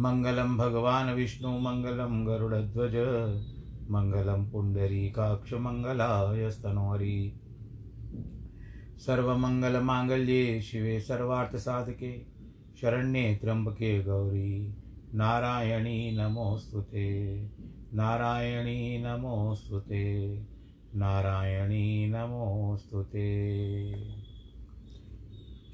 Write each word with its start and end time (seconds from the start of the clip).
मङ्गलं 0.00 0.56
भगवान् 0.56 1.14
विष्णु 1.14 1.58
मङ्गलं 1.58 2.26
गरुडध्वज 2.26 2.92
मङ्गलं 3.90 4.50
पुण्डरीकाक्षमङ्गलायस्तनोहरि 4.50 7.40
सर्वमङ्गलमाङ्गल्ये 8.98 10.62
शिवे 10.62 11.00
सर्वार्थसाधके, 11.00 12.26
शरण्ये 12.80 13.36
त्र्यम्बके 13.36 14.02
गौरी। 14.02 14.76
नारायणी 15.14 16.16
नमोऽस्तु 16.16 16.80
ते, 16.80 17.48
नारायणी 17.94 19.02
नमोऽस्तु 19.02 19.78
ते, 19.78 20.42
नारायणी 20.94 22.10
नमोऽस्तु 22.10 23.02
ते। 23.02 23.46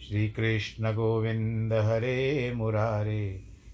श्रीकृष्णगोविन्द 0.09 1.73
हरे 1.73 2.55
मुरारे। 2.55 3.52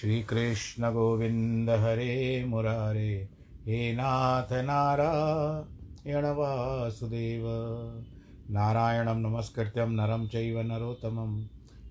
श्रीकृष्ण 0.00 0.92
गोविन्द 0.92 1.70
हरे 1.70 2.44
मुरारे, 2.44 3.28
हे 3.66 3.92
नाथ 3.92 4.52
नारायण 4.52 6.24
वासुदेव 6.24 7.44
नारायणं 8.50 9.20
नमस्कृत्यं 9.20 9.88
नरं 9.88 10.28
चैव 10.28 10.60
नरोत्तमं। 10.60 11.44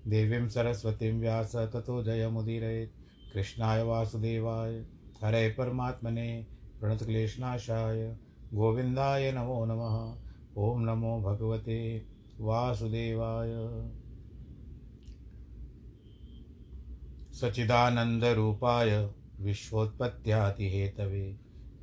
देवीं 0.06 0.48
सरस्वतीं 0.48 1.20
व्यास 1.20 1.56
ततो 1.56 2.02
जयमुदीरयेत् 2.02 2.90
कृष्णाय 3.34 3.82
वासुदेवाय, 3.82 4.74
हरे 5.24 5.48
परमात्मने 5.48 6.46
प्रणतक्लेशनाशाय। 6.80 8.16
गोविन्दाय 8.54 9.32
नमो 9.32 9.64
नमः। 9.64 10.16
ॐ 10.62 10.80
नमो 10.80 11.20
भगवते 11.20 12.06
वासुदेवाय। 12.40 13.99
सच्चिदानन्दरूपाय 17.40 19.10
विश्वोत्पत्त्यादिहेतवे 19.40 21.32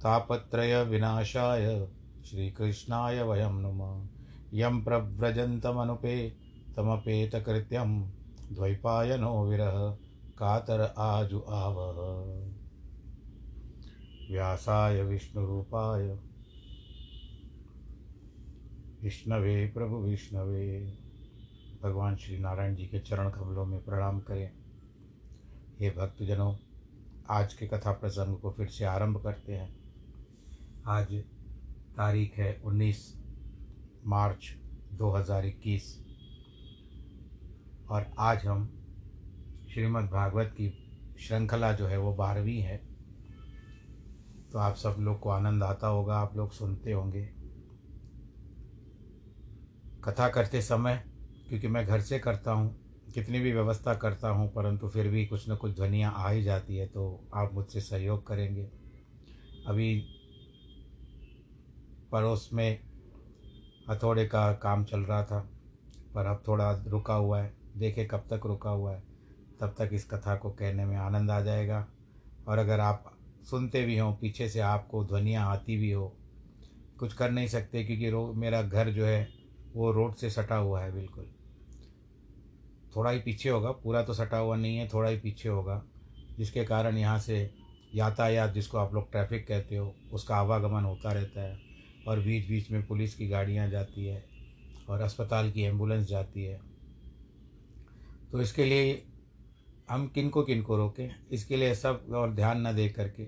तापत्रयविनाशाय 0.03 1.88
श्रीकृष्णाय 2.25 3.22
वयं 3.22 3.51
नुमः। 3.51 4.07
यं 4.53 4.84
प्रव्रजन्तमनुपे 4.84 6.29
तमपेतकृत्यं 6.75 8.01
द्वैपायनो 8.51 9.45
विरह, 9.45 9.91
कातर 10.38 10.94
आजु 10.97 11.41
आवह। 11.50 12.51
व्यासाय 14.31 15.03
विष्णुरूपाय। 15.03 16.19
विष्णवे, 19.03 19.68
प्रभु 19.68 19.95
विष्णवे। 19.95 20.94
भगवान 21.84 22.16
श्री 22.16 22.39
नारायण 22.39 22.75
जी 22.75 22.85
के 22.85 23.00
चरण 23.00 23.29
कमलों 23.29 23.66
में 23.66 23.84
प्रणाम 23.84 24.19
करें। 24.19 24.56
हे 25.79 25.89
भक्तजनों, 25.89 26.55
आज 27.29 27.53
के 27.53 27.67
कथा 27.67 27.91
प्रसंग 27.91 28.38
को 28.38 28.51
फिर 28.51 28.67
से 28.67 28.85
आरंभ 28.85 29.23
करते 29.23 29.53
हैं। 29.53 29.75
आज 30.85 31.13
तारीख 31.97 32.33
है 32.33 32.61
19 32.65 33.13
मार्च 34.05 34.55
2021 34.93 35.99
और 37.89 38.05
आज 38.19 38.45
हम 38.45 38.65
श्रीमद् 39.73 40.09
भागवत 40.11 40.47
की 40.47 40.69
श्रृंखला 41.19 41.73
जो 41.73 41.88
है 41.88 41.97
वो 41.97 42.13
बारहवीं 42.13 42.61
है। 42.61 42.77
तो 44.51 44.59
आप 44.59 44.75
सब 44.75 44.95
लोग 45.00 45.19
को 45.19 45.29
आनंद 45.29 45.63
आता 45.63 45.88
होगा, 45.88 46.18
आप 46.18 46.38
लोग 46.38 46.51
सुनते 46.51 46.91
होंगे। 46.91 47.25
कथा 50.03 50.29
करते 50.29 50.62
समय, 50.62 51.03
क्योंकि 51.50 51.68
मैं 51.68 51.85
घर 51.85 52.01
से 52.01 52.19
करता 52.19 52.51
हूँ 52.51 52.87
कितनी 53.17 53.39
भी 53.39 53.51
व्यवस्था 53.51 53.93
करता 53.93 54.29
हूँ, 54.29 54.47
परंतु 54.53 54.87
फिर 54.87 55.07
भी 55.07 55.25
कुछ 55.25 55.49
न 55.49 55.55
कुछ 55.55 55.71
ध्वनियाँ 55.75 56.11
आ 56.15 56.29
ही 56.29 56.43
जाती 56.43 56.75
है 56.77 56.85
तो 56.87 57.27
आप 57.33 57.53
मुझसे 57.53 57.81
सहयोग 57.81 58.25
करेंगे। 58.27 58.63
अभी 59.67 60.05
पड़ोस 62.11 62.49
में 62.53 62.79
हथौड़े 63.89 64.25
का 64.25 64.51
काम 64.53 64.83
चल 64.83 64.99
रहा 64.99 65.23
था, 65.23 65.39
पर 66.15 66.25
अब 66.25 66.43
थोड़ा 66.47 66.71
रुका 66.87 67.13
हुआ 67.13 67.41
है। 67.41 67.51
देखे 67.77 68.05
कब 68.05 68.27
तक 68.29 68.45
रुका 68.45 68.69
हुआ 68.69 68.93
है। 68.93 69.01
तब 69.59 69.75
तक 69.79 69.89
इस 69.93 70.05
कथा 70.05 70.35
को 70.35 70.49
कहने 70.49 70.85
में 70.85 70.95
आनंद 70.97 71.31
आ 71.31 71.39
जाएगा। 71.41 71.85
और 72.47 72.57
अगर 72.57 72.79
आप 72.79 73.11
सुनते 73.43 73.83
भी 73.85 73.97
हों, 73.97 74.13
पीछे 74.13 74.49
से 74.49 74.59
आपको 74.59 75.03
ध्वनियाँ 75.05 75.47
आती 75.47 75.77
भी 75.77 75.91
हो, 75.91 76.07
कुछ 76.99 77.13
कर 77.13 77.31
नहीं 77.31 77.47
सकते, 77.47 77.83
क्योंकि 77.83 78.09
रो, 78.09 78.33
मेरा 78.33 78.61
घर 78.61 78.91
जो 78.91 79.05
है, 79.05 79.27
वो 79.75 79.91
रोड 79.91 80.15
से 80.15 80.29
सटा 80.29 80.55
हुआ 80.55 80.81
है, 80.81 80.91
बिल्कुल। 80.91 81.27
थोड़ा 82.95 83.12
ही 83.12 83.19
पीछे 83.19 83.50
होगा, 83.50 83.72
पूरा 83.72 84.01
तो 84.04 84.13
सटा 84.13 84.38
हुआ 84.38 84.56
नहीं 84.56 84.78
है, 84.78 84.88
थोड़ा 84.88 85.10
ही 85.10 85.18
पीछे 85.18 85.50
होगा, 85.50 85.81
जिसके 86.38 86.63
कारण 86.66 86.98
यहाँ 86.98 87.19
से 87.19 87.50
यातायात, 87.95 88.54
जिसको 88.54 88.78
आप 88.78 88.94
लोग 88.94 89.12
ट्रैफ़िक 89.12 89.48
कहते 89.48 89.75
हो, 89.75 89.94
उसका 90.13 90.36
आवागमन 90.36 90.84
होता 90.84 91.12
रहता 91.12 91.42
है 91.42 91.60
और 92.07 92.19
बीच 92.19 92.48
बीच 92.48 92.72
में 92.72 92.86
पुलिस 92.88 93.16
की 93.16 93.28
गाड़ियाँ 93.28 93.69
जाती 93.69 94.06
है 94.06 94.24
और 94.89 95.01
अस्पताल 95.01 95.51
की 95.51 95.62
एंबुलेंस 95.62 96.07
जाती 96.07 96.44
है। 96.44 96.60
तो 98.31 98.42
इसके 98.42 98.66
लिए 98.66 99.04
हम 99.89 100.07
किन 100.07 100.30
को 100.30 100.44
किन 100.44 100.62
को 100.62 100.78
रोकें? 100.78 101.16
इसके 101.31 101.57
लिए 101.57 101.75
सब 101.75 102.06
और 102.13 102.34
ध्यान 102.34 102.68
न 102.68 102.75
दे 102.75 102.88
करके। 102.89 103.24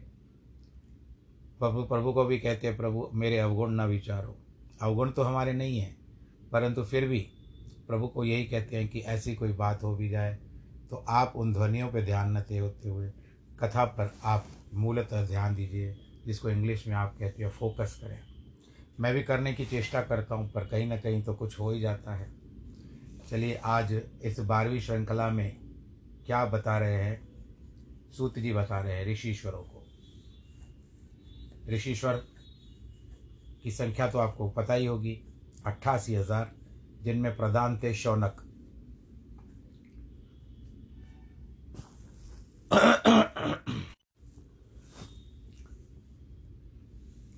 प्रभु 1.60 1.84
प्रभु 1.84 2.14
को 2.14 2.26
भी 2.26 2.40
कहते 2.40 2.68
हैं, 2.68 2.76
प्रभु, 2.78 3.10
मेरे 3.14 3.38
अवगुण 3.38 3.72
न 3.72 3.82
विचारो। 3.82 4.36
अवगुण 4.82 5.12
तो 5.12 5.22
हमारे 5.22 5.54
नहीं 5.54 5.80
हैं, 5.80 5.96
परंतु 6.52 6.84
फिर 6.84 7.08
भी 7.08 7.28
प्रभु 7.89 8.07
को 8.07 8.24
यही 8.24 8.44
कहते 8.44 8.77
हैं 8.77 8.88
कि 8.88 9.00
ऐसी 9.00 9.33
कोई 9.36 9.53
बात 9.53 9.83
हो 9.83 9.95
भी 9.95 10.09
जाए 10.09 10.38
तो 10.89 10.95
आप 11.09 11.33
उन 11.36 11.53
ध्वनियों 11.53 11.88
पर 11.89 12.06
ध्यान 12.06 12.38
न 12.38 12.39
दे 12.39 12.57
होते 12.57 12.89
हुए 12.89 13.09
कथा 13.59 13.86
पर 13.86 14.13
आप 14.24 14.47
मूलतः 14.74 15.25
ध्यान 15.27 15.56
दीजिए, 15.56 15.95
जिसको 16.25 16.50
इंग्लिश 16.50 16.88
में 16.88 16.95
आप 16.95 17.15
कहते 17.19 17.44
हैं 17.44 17.50
फोकस 17.50 17.97
करें। 18.03 18.19
मैं 19.00 19.13
भी 19.13 19.24
करने 19.24 19.53
की 19.53 19.65
चेष्टा 19.65 20.01
करता 20.01 20.36
हूँ, 20.36 20.50
पर 20.51 20.68
कहीं 20.68 20.88
ना 20.88 20.97
कहीं 20.97 21.21
तो 21.24 21.33
कुछ 21.33 21.59
हो 21.59 21.71
ही 21.71 21.81
जाता 21.81 22.15
है। 22.15 22.30
चलिए, 23.30 23.56
आज 23.56 23.94
इस 24.24 24.39
बारहवीं 24.39 24.80
श्रृंखला 24.80 25.30
में 25.30 25.57
क्या 26.25 26.45
बता 26.45 26.77
रहे 26.77 27.03
हैं? 27.03 27.27
सूत 28.12 28.39
जी 28.39 28.53
बता 28.53 28.80
रहे 28.81 28.94
हैं 28.94 29.06
ऋषिश्वरों 29.06 29.63
को। 29.63 29.83
ऋषिश्वर 31.69 32.24
की 33.63 33.71
संख्या 33.71 34.09
तो 34.12 34.19
आपको 34.19 34.50
पता 34.50 34.74
ही 34.74 34.86
होगी, 34.86 35.19
अट्ठासी 35.65 36.15
हज़ार 36.15 36.51
जिनमें 37.04 37.36
प्रधान 37.38 37.78
थे 37.78 37.94
शौनक। 37.94 38.46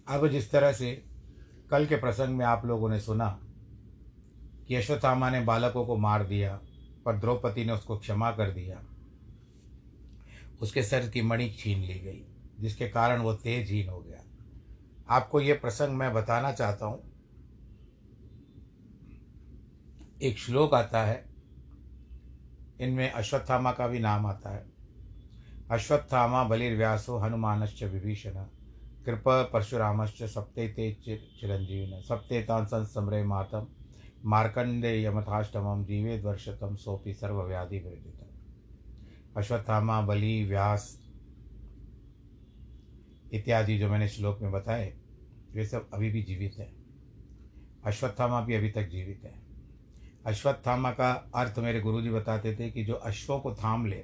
अब 0.08 0.28
जिस 0.28 0.52
तरह 0.52 0.72
से 0.74 0.92
कल 1.72 1.86
के 1.86 1.96
प्रसंग 1.96 2.38
में 2.38 2.46
आप 2.46 2.66
लोगों 2.66 2.90
ने 2.90 3.00
सुना 3.00 3.28
कि 4.68 4.76
अश्वत्थामा 4.76 5.30
ने 5.30 5.42
बालकों 5.42 5.86
को 5.86 5.98
मार 5.98 6.24
दिया, 6.24 6.60
पर 7.06 7.18
द्रौपदी 7.18 7.66
ने 7.66 7.74
उसको 7.74 7.98
क्षमा 7.98 8.32
कर 8.32 8.52
दिया। 8.52 8.82
उसके 10.62 10.84
सर 10.84 11.10
की 11.10 11.22
मणि 11.22 11.50
छीन 11.50 11.80
ली 11.80 12.00
गई, 12.00 12.26
जिसके 12.60 12.90
कारण 12.90 13.22
वो 13.22 13.34
तेजहीन 13.34 13.90
हो 13.90 14.00
गया। 14.00 14.24
आपको 15.10 15.42
ये 15.42 15.54
प्रसंग 15.54 15.98
मैं 15.98 16.14
बताना 16.14 16.52
चाहता 16.52 16.86
हूँ 16.86 17.11
एक 20.22 20.38
श्लोक 20.38 20.74
आता 20.74 21.04
है। 21.04 21.26
इनमें 22.82 23.12
अश्वत्थामा 23.12 23.72
का 23.72 23.88
भी 23.88 24.00
नाम 24.00 24.26
आता 24.26 24.50
है। 24.50 24.66
अश्वत्थामा 25.72 26.44
बलिर्व्यासो 26.44 27.18
हनुमानश्च 27.18 27.84
विभीषण, 27.84 28.34
कृप 29.06 29.24
परशुरामश्च 29.54 30.24
सप्ते 30.24 30.68
ते 30.68 30.94
चिरंजीविन, 30.94 32.02
सप्ते 32.02 32.42
तान 32.42 32.66
संसमरे 32.66 33.24
मातम 33.24 33.68
मार्कंडे 34.26 35.04
यमथाष्टमम 35.04 35.86
जीवेद 35.86 36.24
दर्शतम 36.24 36.76
सोपि 36.76 37.14
सर्वव्याधि 37.14 37.80
विरजित 37.80 38.28
अश्वत्थामा 39.38 40.02
बलि 40.02 40.46
व्यास 40.46 41.02
इत्यादि 43.34 43.78
जो 43.80 43.90
मैंने 43.90 44.08
श्लोक 44.08 44.42
में 44.42 44.52
बताए, 44.52 44.94
वे 45.54 45.66
सब 45.66 45.90
अभी 45.94 46.10
भी 46.10 46.24
जीवित 46.24 46.56
हैं। 46.60 46.74
अश्वत्थामा 47.86 48.42
भी 48.42 48.54
अभी 48.54 48.72
तक 48.72 48.90
जीवित 48.90 49.22
है। 49.24 49.51
अश्वत्थामा 50.26 50.92
का 50.92 51.12
अर्थ 51.36 51.60
मेरे 51.60 51.80
गुरुजी 51.80 52.10
बताते 52.10 52.56
थे 52.56 52.70
कि 52.72 52.84
जो 52.86 52.94
अश्वों 52.94 53.40
को 53.40 53.54
थाम 53.54 53.86
ले, 53.86 54.04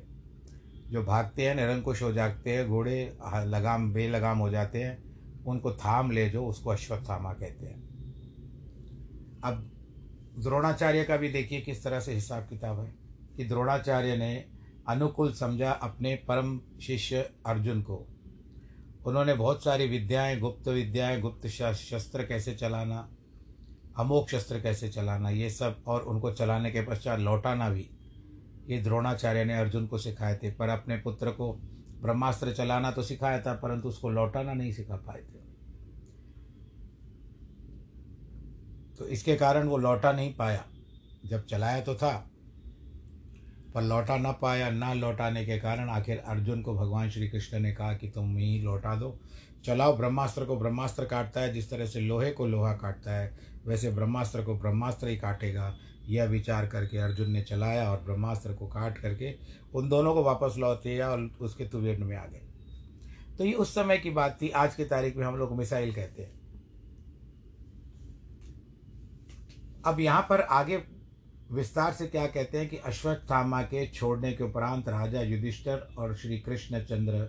जो 0.90 1.04
भागते 1.04 1.48
हैं, 1.48 1.56
निरंकुश 1.56 2.02
हो 2.02 2.12
जाते 2.14 2.56
हैं, 2.56 2.68
घोड़े 2.68 3.18
लगाम, 3.26 3.92
बेलगाम 3.94 4.38
हो 4.38 4.50
जाते 4.50 4.84
हैं, 4.84 4.98
उनको 5.46 5.72
थाम 5.72 6.12
ले 6.12 6.30
जो 6.30 6.46
उसको 6.46 6.70
अश्वत्थामा 6.70 7.34
कहते 7.34 7.66
हैं। 7.66 7.82
अब 9.44 9.72
द्रोणाचार्य 10.40 11.04
का 11.04 11.18
भी 11.18 11.30
देखिए 11.30 11.62
किस 11.62 11.84
तरह 11.84 12.00
से 12.00 12.14
हिसाब 12.14 12.44
किताब 12.44 12.80
है, 12.80 12.94
कि 13.38 13.46
द्रोणाचार्य 13.46 14.18
ने 14.18 14.46
अनुकूल 14.88 15.34
समझा 15.34 15.72
अपने 15.72 16.16
परम 16.28 16.60
शिष्य 16.82 17.30
अर्जुन 17.46 17.82
को। 17.82 18.06
उन्होंने 19.06 19.34
बहुत 19.34 19.64
सारी 19.64 19.88
विद्याएँ, 19.88 20.40
गुप्त 20.40 20.68
विद्याएँ, 20.68 21.20
गुप्त 21.22 21.48
शस्त्र 21.48 22.26
कैसे 22.26 22.54
चलाना 22.54 23.08
अमोक 24.00 24.30
शस्त्र 24.30 24.60
कैसे 24.60 24.90
चलाना, 24.90 25.30
ये 25.30 25.50
सब 25.50 25.84
और 25.88 26.02
उनको 26.02 26.32
चलाने 26.32 26.72
के 26.72 26.82
पश्चात 26.82 27.20
लौटाना 27.20 27.70
भी। 27.70 27.90
ये 28.68 28.82
द्रोणाचार्य 28.82 29.46
ने 29.46 29.54
अर्जुन 29.54 29.88
को 29.88 29.98
सिखाए 29.98 30.36
थे, 30.36 30.52
पर 30.52 30.70
अपने 30.70 30.98
पुत्र 30.98 31.32
को 31.32 31.54
ब्रह्मास्त्र 32.02 32.52
चलाना 32.52 32.92
तो 32.92 33.04
सिखाया 33.04 33.42
था, 33.42 33.54
परंतु 33.54 33.88
उसको 33.88 34.10
लौटाना 34.10 34.54
नहीं 34.54 34.72
सिखा 34.72 34.96
पाए 34.96 35.22
थे। 35.22 35.46
तो 38.98 39.08
इसके 39.08 39.36
कारण 39.36 39.68
वो 39.68 39.78
लौटा 39.78 40.12
नहीं 40.12 40.34
पाया। 40.36 40.66
जब 41.26 41.46
चलाया 41.46 41.82
तो 41.82 41.96
था, 41.96 42.30
पर 43.74 43.82
लौटा 43.82 44.18
ना 44.18 44.32
पाया, 44.32 44.70
ना 44.70 44.94
लौटाने 44.94 45.46
के 45.46 45.58
कारण 45.60 45.90
आखिर 45.90 46.18
अर्जुन 46.18 46.62
को 46.62 46.74
भगवान 46.74 47.10
श्री 47.10 47.28
कृष्ण 47.28 47.60
ने 47.60 47.74
कहा 47.74 47.94
कि 47.94 48.10
तुम 48.10 48.38
ही 48.38 48.60
लौटा 48.62 48.96
दो। 48.96 49.20
चलाओ 49.66 49.98
ब्रह्मास्त्र 49.98 50.46
को, 50.46 50.56
ब्रह्मास्त्र 50.56 51.06
काटता 51.06 51.42
है, 51.42 51.54
जिस 51.54 51.70
तरह 51.70 51.86
से 51.86 52.00
लोहे 52.00 52.32
को 52.32 52.48
लोहा 52.48 52.74
काटता 52.74 53.12
है 53.12 53.57
वैसे 53.68 53.92
ब्रह्मास्त्र 53.92 54.42
को 54.44 54.56
ब्रह्मास्त्र 54.56 55.08
ही 55.08 55.18
काटेगा, 55.18 55.76
यह 56.08 56.26
विचार 56.26 56.68
करके 56.68 56.98
अर्जुन 56.98 57.32
ने 57.32 57.42
चलाया 57.42 57.90
और 57.92 58.02
ब्रह्मास्त्र 58.02 58.54
को 58.54 58.68
काट 58.68 58.98
करके 58.98 59.34
उन 59.76 59.90
दोनों 59.90 60.14
को 60.14 60.24
वापस 60.24 60.56
लौट 60.58 60.84
दिया 60.84 61.10
और 61.10 61.30
उसके 61.42 61.68
तुवेट 61.68 62.00
में 62.00 62.16
आ 62.18 62.26
गए। 62.26 62.42
तो 63.38 63.46
ये 63.46 63.54
उस 63.54 63.74
समय 63.76 63.98
की 63.98 64.10
बात 64.10 64.38
थी, 64.42 64.50
आज 64.50 64.76
की 64.76 64.86
तारीख 64.86 65.18
में 65.18 65.26
हम 65.26 65.36
लोग 65.36 65.58
मिसाइल 65.58 65.94
कहते 65.94 66.22
हैं। 66.24 66.36
अब 69.86 70.00
यहाँ 70.00 70.26
पर 70.30 70.42
आगे 70.42 70.82
विस्तार 71.52 71.94
से 71.94 72.08
क्या 72.08 72.26
कहते 72.26 72.58
हैं 72.58 72.68
कि 72.70 72.78
अश्वत्थामा 72.78 73.62
के 73.64 73.86
छोड़ने 73.88 74.32
के 74.34 74.44
उपरांत 74.44 74.90
राजा 74.90 75.22
युधिष्ठर 75.22 75.88
और 75.98 76.16
श्री 76.16 76.40
कृष्ण 76.40 76.80
चंद्र 76.80 77.24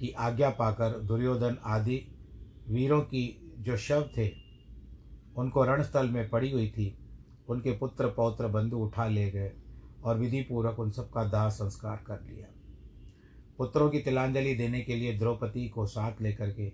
की 0.00 0.10
आज्ञा 0.18 0.50
पाकर 0.50 0.98
दुर्योधन 1.00 1.56
आदि 1.66 1.96
वीरों 2.68 3.00
की 3.00 3.26
जो 3.58 3.76
शव 3.76 4.08
थे 4.16 4.26
उनको 5.38 5.64
रणस्थल 5.64 6.08
में 6.08 6.28
पड़ी 6.28 6.50
हुई 6.50 6.68
थी। 6.68 6.98
उनके 7.48 7.72
पुत्र 7.72 8.06
पौत्र 8.06 8.48
बंधु 8.48 8.76
उठा 8.76 9.06
ले 9.06 9.30
गए 9.30 9.52
और 10.04 10.18
विधि 10.18 10.42
पूर्वक 10.42 10.78
उन 10.78 10.90
सबका 10.90 11.24
दाह 11.24 11.48
संस्कार 11.48 12.04
कर 12.06 12.20
लिया। 12.20 12.46
पुत्रों 13.58 13.90
की 13.90 13.98
तिलांजलि 13.98 14.54
देने 14.54 14.80
के 14.80 14.94
लिए 14.94 15.18
द्रौपदी 15.18 15.68
को 15.68 15.86
साथ 15.86 16.22
लेकर 16.22 16.50
के 16.50 16.72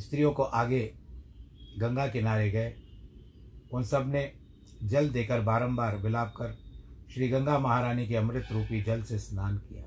स्त्रियों 0.00 0.32
को 0.32 0.42
आगे 0.42 0.94
गंगा 1.78 2.06
किनारे 2.06 2.50
गए। 2.50 2.74
उन 3.72 3.82
सबने 3.82 4.32
जल 4.84 5.08
देकर 5.08 5.40
बारंबार 5.40 5.96
विलाप 5.96 6.34
कर 6.36 6.58
श्री 7.14 7.28
गंगा 7.28 7.58
महारानी 7.58 8.06
के 8.06 8.16
अमृत 8.16 8.48
रूपी 8.52 8.82
जल 8.82 9.02
से 9.02 9.18
स्नान 9.18 9.58
किया। 9.58 9.84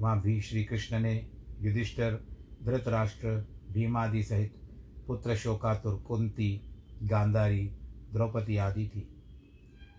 वहाँ 0.00 0.20
भी 0.20 0.40
श्री 0.40 0.64
कृष्ण 0.64 0.98
ने 0.98 1.30
युधिष्ठर, 1.60 2.20
धृतराष्ट्र, 2.62 3.46
भीमादि 3.70 4.22
सहित 4.22 4.54
पुत्र 5.06 5.36
शोकातुर, 5.36 5.96
कुंती, 5.96 6.60
गांधारी, 7.02 7.72
द्रौपदी 8.12 8.56
आदि 8.56 8.88
थी। 8.88 9.08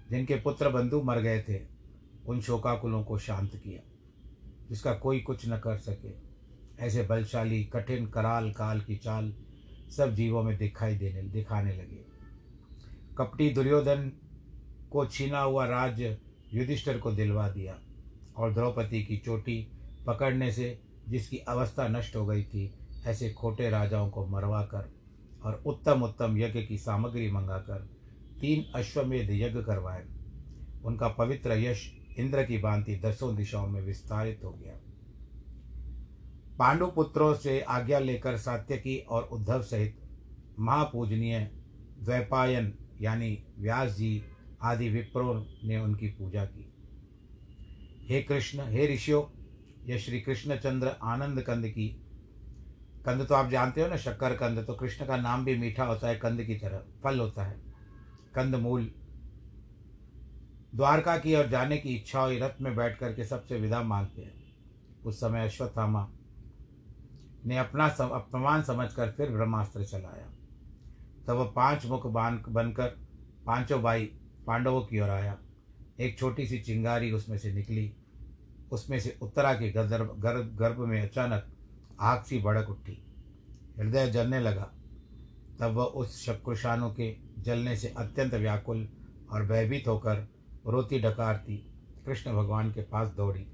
जिनके 0.09 0.35
पुत्र 0.35 0.69
बंधु 0.69 1.01
मर 1.01 1.19
गए 1.19 1.45
थे, 1.49 1.61
उन 2.27 2.41
शोकाकुलों 2.41 3.03
को 3.03 3.17
शांत 3.17 3.55
किया, 3.55 3.81
जिसका 4.69 4.93
कोई 4.93 5.19
कुछ 5.19 5.49
न 5.49 5.57
कर 5.59 5.77
सके। 5.77 6.27
ऐसे 6.79 7.03
बलशाली, 7.03 7.63
कठिन, 7.63 8.05
कराल 8.07 8.51
काल 8.51 8.81
की 8.81 8.95
चाल 8.95 9.33
सब 9.97 10.15
जीवों 10.15 10.43
में 10.43 10.57
दिखाई 10.57 10.95
देने, 10.95 11.21
दिखाने 11.21 11.73
लगे। 11.73 12.05
कपटी 13.17 13.49
दुर्योधन 13.49 14.11
को 14.91 15.05
छीना 15.05 15.39
हुआ 15.39 15.65
राज्य 15.65 16.17
युधिष्ठर 16.53 16.97
को 16.97 17.11
दिलवा 17.11 17.49
दिया 17.49 17.79
और 18.37 18.53
द्रौपदी 18.53 19.03
की 19.03 19.17
चोटी 19.17 19.71
पकड़ने 20.07 20.51
से 20.51 20.79
जिसकी 21.09 21.37
अवस्था 21.37 21.87
नष्ट 21.87 22.15
हो 22.15 22.25
गई 22.25 22.43
थी, 22.43 22.73
ऐसे 23.05 23.33
खोटे 23.33 23.69
राजाओं 23.69 24.09
को 24.09 24.27
मरवा 24.27 24.61
कर 24.61 24.96
और 25.47 25.63
उत्तम 25.65 26.03
उत्तम 26.03 26.37
यज्ञ 26.37 26.61
की 26.61 26.77
सामग्री 26.77 27.31
मंगाकर 27.31 27.79
तीन 28.41 28.71
अश्वमेध 28.75 29.29
यज्ञ 29.31 29.61
करवाए। 29.61 30.05
उनका 30.83 31.07
पवित्र 31.07 31.51
यश 31.51 31.97
इंद्र 32.17 32.43
की 32.43 32.57
भांति 32.57 32.95
दसों 32.95 33.35
दिशाओं 33.35 33.67
में 33.67 33.81
विस्तारित 33.81 34.41
हो 34.43 34.51
गया। 34.51 34.73
पांडु 36.59 36.87
पुत्रों 36.87 37.33
से 37.35 37.61
आज्ञा 37.61 37.99
लेकर 37.99 38.37
सात्यकी 38.37 38.97
और 38.97 39.23
उद्धव 39.23 39.61
सहित 39.61 40.01
महापूजनीय 40.59 41.51
द्वैपायन 42.03 42.73
यानी 43.01 43.43
व्यास 43.59 43.91
जी 43.91 44.23
आदि 44.61 44.89
विप्रों 44.89 45.45
ने 45.63 45.77
उनकी 45.77 46.07
पूजा 46.07 46.45
की। 46.45 46.73
हे 48.09 48.23
कृष्ण, 48.23 48.59
हे 48.61 48.93
ऋषियों, 48.93 49.23
यह 49.85 49.97
श्री 49.97 50.21
कृष्णचंद्र 50.21 50.87
आनंद 50.87 51.41
कंद 51.41 51.67
की 51.67 52.06
कंद 53.07 53.25
तो 53.27 53.35
आप 53.35 53.49
जानते 53.49 53.81
हो 53.81 53.87
ना, 53.87 53.97
शक्कर 53.97 54.33
कंद 54.35 54.65
तो 54.65 54.73
कृष्ण 54.73 55.05
का 55.05 55.17
नाम 55.17 55.45
भी 55.45 55.57
मीठा 55.57 55.83
होता 55.85 56.07
है 56.07 56.15
कंद 56.15 56.43
की 56.43 56.55
तरह, 56.55 56.83
फल 57.03 57.19
होता 57.19 57.43
है। 57.43 57.55
कंद 58.35 58.55
मूल। 58.55 58.91
द्वारका 60.75 61.17
की 61.17 61.35
ओर 61.35 61.47
जाने 61.47 61.77
की 61.77 61.95
इच्छा 61.95 62.21
हुई 62.21 62.39
रथ 62.39 62.61
में 62.61 62.75
बैठ 62.75 62.97
करके 62.99 63.23
सबसे 63.23 63.59
विदा 63.59 63.81
मांगते 63.83 64.21
हैं। 64.21 64.33
उस 65.05 65.19
समय 65.19 65.45
अश्वत्थामा 65.45 66.07
ने 67.45 67.57
अपना 67.57 67.87
अपमान 67.87 68.63
समझकर 68.63 69.11
फिर 69.11 69.31
ब्रह्मास्त्र 69.31 69.83
चलाया। 69.85 70.29
तब 71.27 71.33
वह 71.33 71.51
पाँच 71.55 71.85
मुख 71.85 72.07
बान, 72.07 72.43
बनकर 72.49 72.87
पाँचों 73.45 73.81
भाई 73.81 74.05
पांडवों 74.47 74.81
की 74.81 74.99
ओर 74.99 75.09
आया। 75.09 75.37
एक 75.99 76.17
छोटी 76.19 76.45
सी 76.47 76.59
चिंगारी 76.59 77.11
उसमें 77.11 77.37
से 77.37 77.53
निकली। 77.53 77.91
उसमें 78.71 78.99
से 78.99 79.17
उत्तरा 79.21 79.53
के 79.53 79.71
गर्भ 79.71 80.55
गर्भ 80.59 80.79
में 80.79 81.01
अचानक 81.01 81.53
आग 81.99 82.23
सी 82.23 82.39
भड़क 82.39 82.69
उठी। 82.69 83.03
हृदय 83.79 84.09
जलने 84.09 84.39
लगा। 84.39 84.71
तब 85.59 85.71
वह 85.71 85.83
उस 85.83 86.25
शक्रुशानु 86.25 86.89
के 86.89 87.15
जलने 87.39 87.75
से 87.75 87.87
अत्यंत 87.87 88.33
व्याकुल 88.33 88.87
और 89.31 89.45
भयभीत 89.45 89.87
होकर 89.87 90.27
रोती 90.67 90.99
डकारती 90.99 91.71
कृष्ण 92.05 92.33
भगवान 92.33 92.71
के 92.71 92.81
पास 92.81 93.07
दौड़ी। 93.07 93.47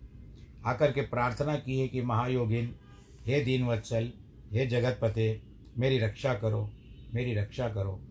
आकर 0.66 0.92
के 0.92 1.02
प्रार्थना 1.02 1.56
की 1.56 1.80
है 1.80 1.88
कि 1.88 2.02
महायोगिन, 2.02 2.76
हे 3.26 3.42
दीनवत्सल, 3.42 4.12
हे 4.54 4.66
जगतपते, 4.66 5.42
मेरी 5.78 6.00
रक्षा 6.00 6.34
करो, 6.34 6.72
मेरी 7.14 7.36
रक्षा 7.36 7.70
करो। 7.70 8.02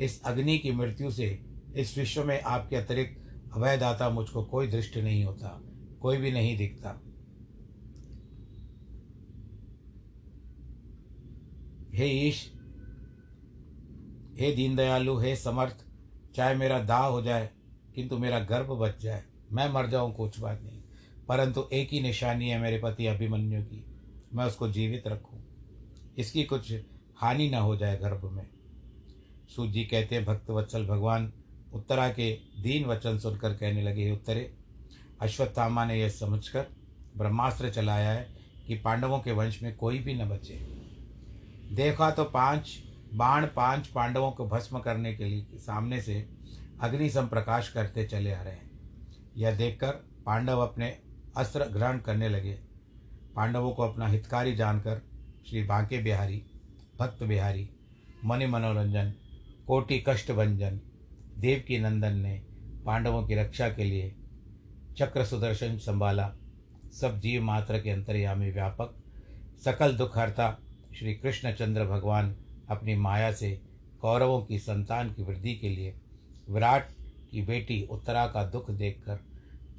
इस 0.00 0.22
अग्नि 0.22 0.58
की 0.58 0.72
मृत्यु 0.72 1.10
से 1.10 1.42
इस 1.76 1.98
विश्व 1.98 2.24
में 2.24 2.42
आपके 2.42 2.76
अतिरिक्त 2.76 3.42
अभयदाता 3.54 4.10
मुझको 4.10 4.44
कोई 4.44 4.66
दृष्टि 4.66 5.02
नहीं 5.02 5.24
होता, 5.24 5.62
कोई 6.00 6.16
भी 6.16 6.32
नहीं 6.32 6.58
दिखता। 6.58 7.00
हे 11.98 12.28
ईश, 12.28 12.52
हे 14.40 14.52
दीनदयालु, 14.52 15.18
हे 15.18 15.36
समर्थ, 15.36 15.84
चाहे 16.34 16.54
मेरा 16.54 16.78
दाह 16.78 17.04
हो 17.04 17.22
जाए, 17.22 17.50
किंतु 17.94 18.18
मेरा 18.18 18.40
गर्भ 18.40 18.66
बच 18.66 19.02
जाए, 19.02 19.24
मैं 19.52 19.72
मर 19.72 19.86
जाऊँ 19.86 20.14
कुछ 20.14 20.40
बात 20.40 20.62
नहीं। 20.62 20.82
परंतु 21.28 21.68
एक 21.72 21.88
ही 21.92 22.00
निशानी 22.00 22.48
है 22.48 22.60
मेरे 22.60 22.78
पति 22.78 23.06
अभिमन्यु 23.06 23.62
की, 23.62 23.84
मैं 24.34 24.44
उसको 24.44 24.68
जीवित 24.68 25.06
रखूँ। 25.06 25.44
इसकी 26.18 26.44
कुछ 26.44 26.72
हानि 27.16 27.50
न 27.50 27.54
हो 27.54 27.76
जाए 27.76 27.98
गर्भ 27.98 28.24
में। 28.24 28.46
सूत 29.56 29.70
जी 29.70 29.84
कहते 29.84 30.14
हैं, 30.14 30.24
भक्त 30.24 30.50
वत्सल 30.50 30.86
भगवान, 30.86 31.32
उत्तरा 31.72 32.08
के 32.08 32.38
दीन 32.62 32.84
वचन 32.84 33.18
सुनकर 33.18 33.52
कहने 33.52 33.82
लगे 33.82 34.10
उत्तरे, 34.10 34.54
अश्वत्थामा 35.20 35.84
ने 35.84 36.00
यह 36.00 36.08
समझकर 36.08 36.66
ब्रह्मास्त्र 37.16 37.70
चलाया 37.70 38.10
है 38.10 38.28
कि 38.66 38.76
पांडवों 38.76 39.18
के 39.18 39.32
वंश 39.32 39.62
में 39.62 39.76
कोई 39.76 39.98
भी 39.98 40.14
न 40.14 40.28
बचे। 40.28 40.77
देखा 41.72 42.10
तो 42.10 42.24
पाँच, 42.24 42.70
बाण 43.14 43.46
पाँच 43.46 43.86
पांडवों 43.86 44.30
को 44.30 44.46
भस्म 44.48 44.78
करने 44.78 45.14
के 45.14 45.24
लिए 45.24 45.58
सामने 45.58 46.00
से 46.02 46.28
अग्नि 46.80 47.10
सम 47.10 47.26
प्रकाश 47.26 47.68
करते 47.68 48.04
चले 48.04 48.32
आ 48.32 48.42
रहे 48.42 48.52
हैं। 48.52 48.70
यह 49.36 49.56
देखकर 49.56 49.90
पांडव 50.26 50.58
अपने 50.58 50.98
अस्त्र 51.36 51.64
ग्रहण 51.64 51.98
करने 51.98 52.28
लगे। 52.28 52.58
पांडवों 53.36 53.70
को 53.70 53.82
अपना 53.82 54.06
हितकारी 54.06 54.54
जानकर 54.56 55.02
श्री 55.48 55.62
बांके 55.62 55.98
बिहारी, 55.98 56.42
भक्त 56.98 57.22
बिहारी, 57.22 57.68
मणि 58.24 58.46
मनोरंजन, 58.46 59.12
कोटि 59.66 60.04
कष्ट 60.08 60.32
भंजन 60.32 60.80
देव 61.38 61.64
की 61.68 61.78
नंदन 61.78 62.16
ने 62.16 62.42
पांडवों 62.86 63.22
की 63.26 63.34
रक्षा 63.34 63.68
के 63.68 63.84
लिए 63.84 64.14
चक्र 64.98 65.24
सुदर्शन 65.24 65.76
संभाला। 65.78 66.32
सब 66.92 67.20
जीव 67.20 67.42
मात्र 67.42 67.80
के 67.80 67.90
अंतर्यामी 67.90 68.50
व्यापक 68.50 68.94
सकल 69.64 69.96
दुख 69.96 70.18
हरता 70.18 70.48
श्री 70.96 71.14
कृष्णचंद्र 71.14 71.84
भगवान 71.84 72.36
अपनी 72.68 72.94
माया 72.94 73.32
से 73.32 73.60
कौरवों 74.00 74.42
की 74.42 74.58
संतान 74.58 75.12
की 75.12 75.22
वृद्धि 75.22 75.54
के 75.54 75.68
लिए 75.68 75.94
विराट 76.48 76.88
की 77.30 77.42
बेटी 77.42 77.88
उत्तरा 77.90 78.26
का 78.26 78.44
दुख 78.44 78.70
देखकर, 78.70 79.18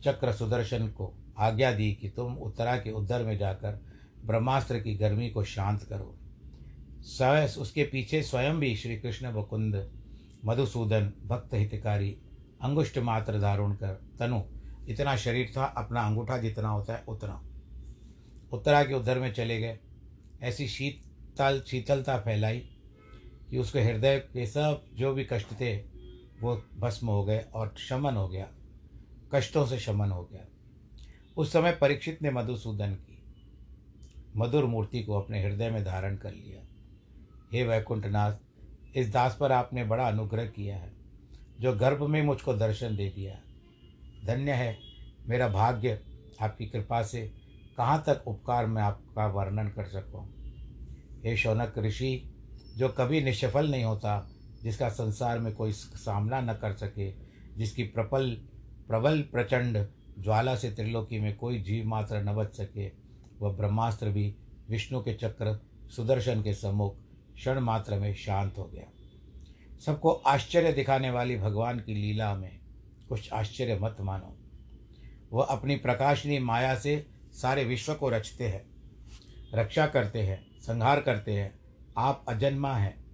चक्र 0.03 0.33
सुदर्शन 0.33 0.87
को 0.87 1.13
आज्ञा 1.37 1.71
दी 1.71 1.93
कि 1.93 2.09
तुम 2.09 2.37
उत्तरा 2.37 2.77
के 2.77 2.91
उद्धर 2.91 3.23
में 3.23 3.37
जाकर 3.37 3.81
ब्रह्मास्त्र 4.25 4.79
की 4.79 4.95
गर्मी 4.95 5.29
को 5.29 5.43
शांत 5.43 5.83
करो। 5.83 6.15
स्वयं 7.01 7.47
उसके 7.47 7.83
पीछे 7.83 8.23
स्वयं 8.23 8.59
भी 8.59 8.75
श्री 8.75 8.97
कृष्ण 8.97 9.31
मुकुंद 9.31 9.91
मधुसूदन, 10.45 11.13
भक्त 11.27 11.53
हितकारी, 11.53 12.17
अंगुष्ट 12.61 12.97
मात्र 12.97 13.41
धारण 13.41 13.73
कर 13.73 14.01
तनु, 14.19 14.41
इतना 14.89 15.15
शरीर 15.15 15.53
था, 15.57 15.63
अपना 15.63 16.01
अंगूठा 16.01 16.37
जितना 16.37 16.69
होता 16.69 16.93
है 16.93 17.03
उतना। 17.07 17.43
उत्तरा 18.53 18.83
के 18.83 18.93
उद्धर 18.93 19.19
में 19.19 19.33
चले 19.33 19.59
गए। 19.59 19.79
ऐसी 20.41 20.67
शीतल, 20.67 21.63
शीतलता 21.67 22.19
फैलाई 22.19 22.59
कि 23.49 23.57
उसके 23.57 23.81
हृदय 23.81 24.19
के 24.19 24.45
सब 24.45 24.85
जो 24.93 25.13
भी 25.13 25.25
कष्ट 25.25 25.51
थे, 25.51 25.77
वो 26.41 26.63
भस्म 26.77 27.07
हो 27.07 27.25
गए 27.25 27.39
और 27.39 27.75
शमन 27.77 28.13
हो 28.13 28.27
गया। 28.27 28.51
कष्टों 29.33 29.65
से 29.65 29.79
शमन 29.79 30.11
हो 30.11 30.23
गया। 30.23 30.45
उस 31.37 31.53
समय 31.53 31.71
परीक्षित 31.71 32.21
ने 32.21 32.31
मधुसूदन 32.31 32.93
की, 32.93 33.23
मधुर 34.37 34.65
मूर्ति 34.65 35.03
को 35.03 35.21
अपने 35.21 35.43
हृदय 35.43 35.69
में 35.69 35.83
धारण 35.83 36.15
कर 36.17 36.33
लिया। 36.33 36.61
हे 37.53 37.63
वैकुंठनाथ, 37.63 38.33
इस 38.95 39.11
दास 39.11 39.37
पर 39.39 39.51
आपने 39.51 39.83
बड़ा 39.83 40.07
अनुग्रह 40.07 40.45
किया 40.45 40.77
है, 40.77 40.93
जो 41.59 41.73
गर्भ 41.73 42.03
में 42.03 42.23
मुझको 42.23 42.53
दर्शन 42.53 42.95
दे 42.95 43.09
दिया 43.09 43.41
धन्य 44.25 44.51
है, 44.51 44.79
मेरा 45.27 45.47
भाग्य 45.47 45.99
आपकी 46.41 46.65
कृपा 46.65 47.03
से 47.03 47.38
कहाँ 47.79 48.03
तक 48.05 48.23
उपकार 48.27 48.65
में 48.65 48.81
आपका 48.81 49.27
वर्णन 49.27 49.67
कर 49.67 49.85
सकूँ? 49.85 50.33
हे 51.25 51.37
शौनक 51.37 51.73
ऋषि, 51.77 52.29
जो 52.77 52.89
कभी 52.89 53.21
निष्फल 53.21 53.71
नहीं 53.71 53.83
होता, 53.83 54.29
जिसका 54.63 54.89
संसार 54.89 55.39
में 55.39 55.53
कोई 55.53 55.71
सामना 55.71 56.41
न 56.41 56.53
कर 56.53 56.73
सके, 56.73 57.11
जिसकी 57.57 57.83
प्रबल 57.83 58.31
प्रबल 58.87 59.21
प्रचंड 59.21 59.87
ज्वाला 60.19 60.55
से 60.55 60.71
त्रिलोकी 60.71 61.19
में 61.19 61.35
कोई 61.35 61.59
जीव 61.59 61.85
मात्र 61.85 62.17
न 62.17 62.33
बच 62.35 62.55
सके, 62.57 62.91
वह 63.41 63.53
ब्रह्मास्त्र 63.53 64.09
भी 64.09 64.35
विष्णु 64.69 64.99
के 64.99 65.13
चक्र, 65.13 65.59
सुदर्शन 65.95 66.41
के 66.41 66.53
सम्मुख 66.53 66.95
क्षण 67.35 67.59
मात्र 67.59 67.99
में 67.99 68.13
शांत 68.13 68.57
हो 68.57 68.63
गया। 68.63 68.85
सबको 69.85 70.09
आश्चर्य 70.09 70.73
दिखाने 70.73 71.09
वाली 71.09 71.37
भगवान 71.37 71.79
की 71.79 71.93
लीला 71.93 72.35
में 72.35 72.59
कुछ 73.09 73.33
आश्चर्य 73.33 73.79
मत 73.81 73.97
मानो। 74.01 74.37
वह 75.33 75.43
अपनी 75.43 75.75
प्रकाशनी 75.75 76.39
माया 76.39 76.75
से 76.75 77.18
सारे 77.41 77.63
विश्व 77.63 77.93
को 77.93 78.09
रचते 78.09 78.47
हैं, 78.47 78.65
रक्षा 79.53 79.87
करते 79.87 80.19
हैं, 80.19 80.59
संहार 80.59 81.01
करते 81.01 81.31
हैं। 81.31 81.59
आप 81.97 82.25
अजन्मा 82.29 82.75
हैं। 82.75 83.05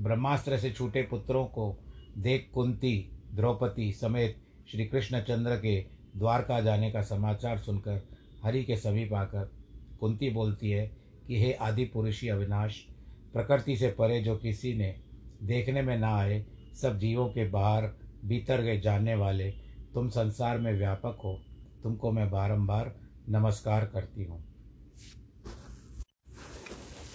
ब्रह्मास्त्र 0.00 0.58
से 0.58 0.70
छूटे 0.70 1.02
पुत्रों 1.02 1.44
को 1.44 1.78
देख 2.18 2.50
कुंती, 2.54 3.10
द्रौपदी 3.34 3.92
समेत 3.92 4.36
श्री 4.70 4.84
कृष्णचंद्र 4.84 5.56
के 5.56 5.84
द्वारका 6.16 6.60
जाने 6.60 6.90
का 6.90 7.02
समाचार 7.02 7.58
सुनकर 7.58 8.08
हरि 8.44 8.64
के 8.64 8.76
समीप 8.76 9.12
आकर 9.12 9.52
कुंती 10.00 10.30
बोलती 10.30 10.70
है 10.70 10.90
कि, 11.26 11.42
हे 11.42 11.52
आदि 11.52 11.84
पुरुषी 11.84 12.28
अविनाश, 12.28 12.86
प्रकृति 13.32 13.76
से 13.76 13.88
परे 13.88 14.20
जो 14.20 14.36
किसी 14.36 14.74
ने 14.74 15.00
देखने 15.42 15.82
में 15.82 15.98
ना 15.98 16.16
आए, 16.16 16.44
सब 16.82 16.98
जीवों 16.98 17.28
के 17.28 17.48
बाहर 17.48 17.90
भीतर 18.24 18.60
गए 18.60 18.80
जानने 18.80 19.14
वाले, 19.14 19.50
तुम 19.94 20.08
संसार 20.08 20.58
में 20.58 20.72
व्यापक 20.72 21.18
हो। 21.24 21.40
तुमको 21.82 22.12
मैं 22.12 22.30
बारंबार 22.30 23.01
नमस्कार 23.28 23.84
करती 23.84 24.24
हूँ। 24.24 24.44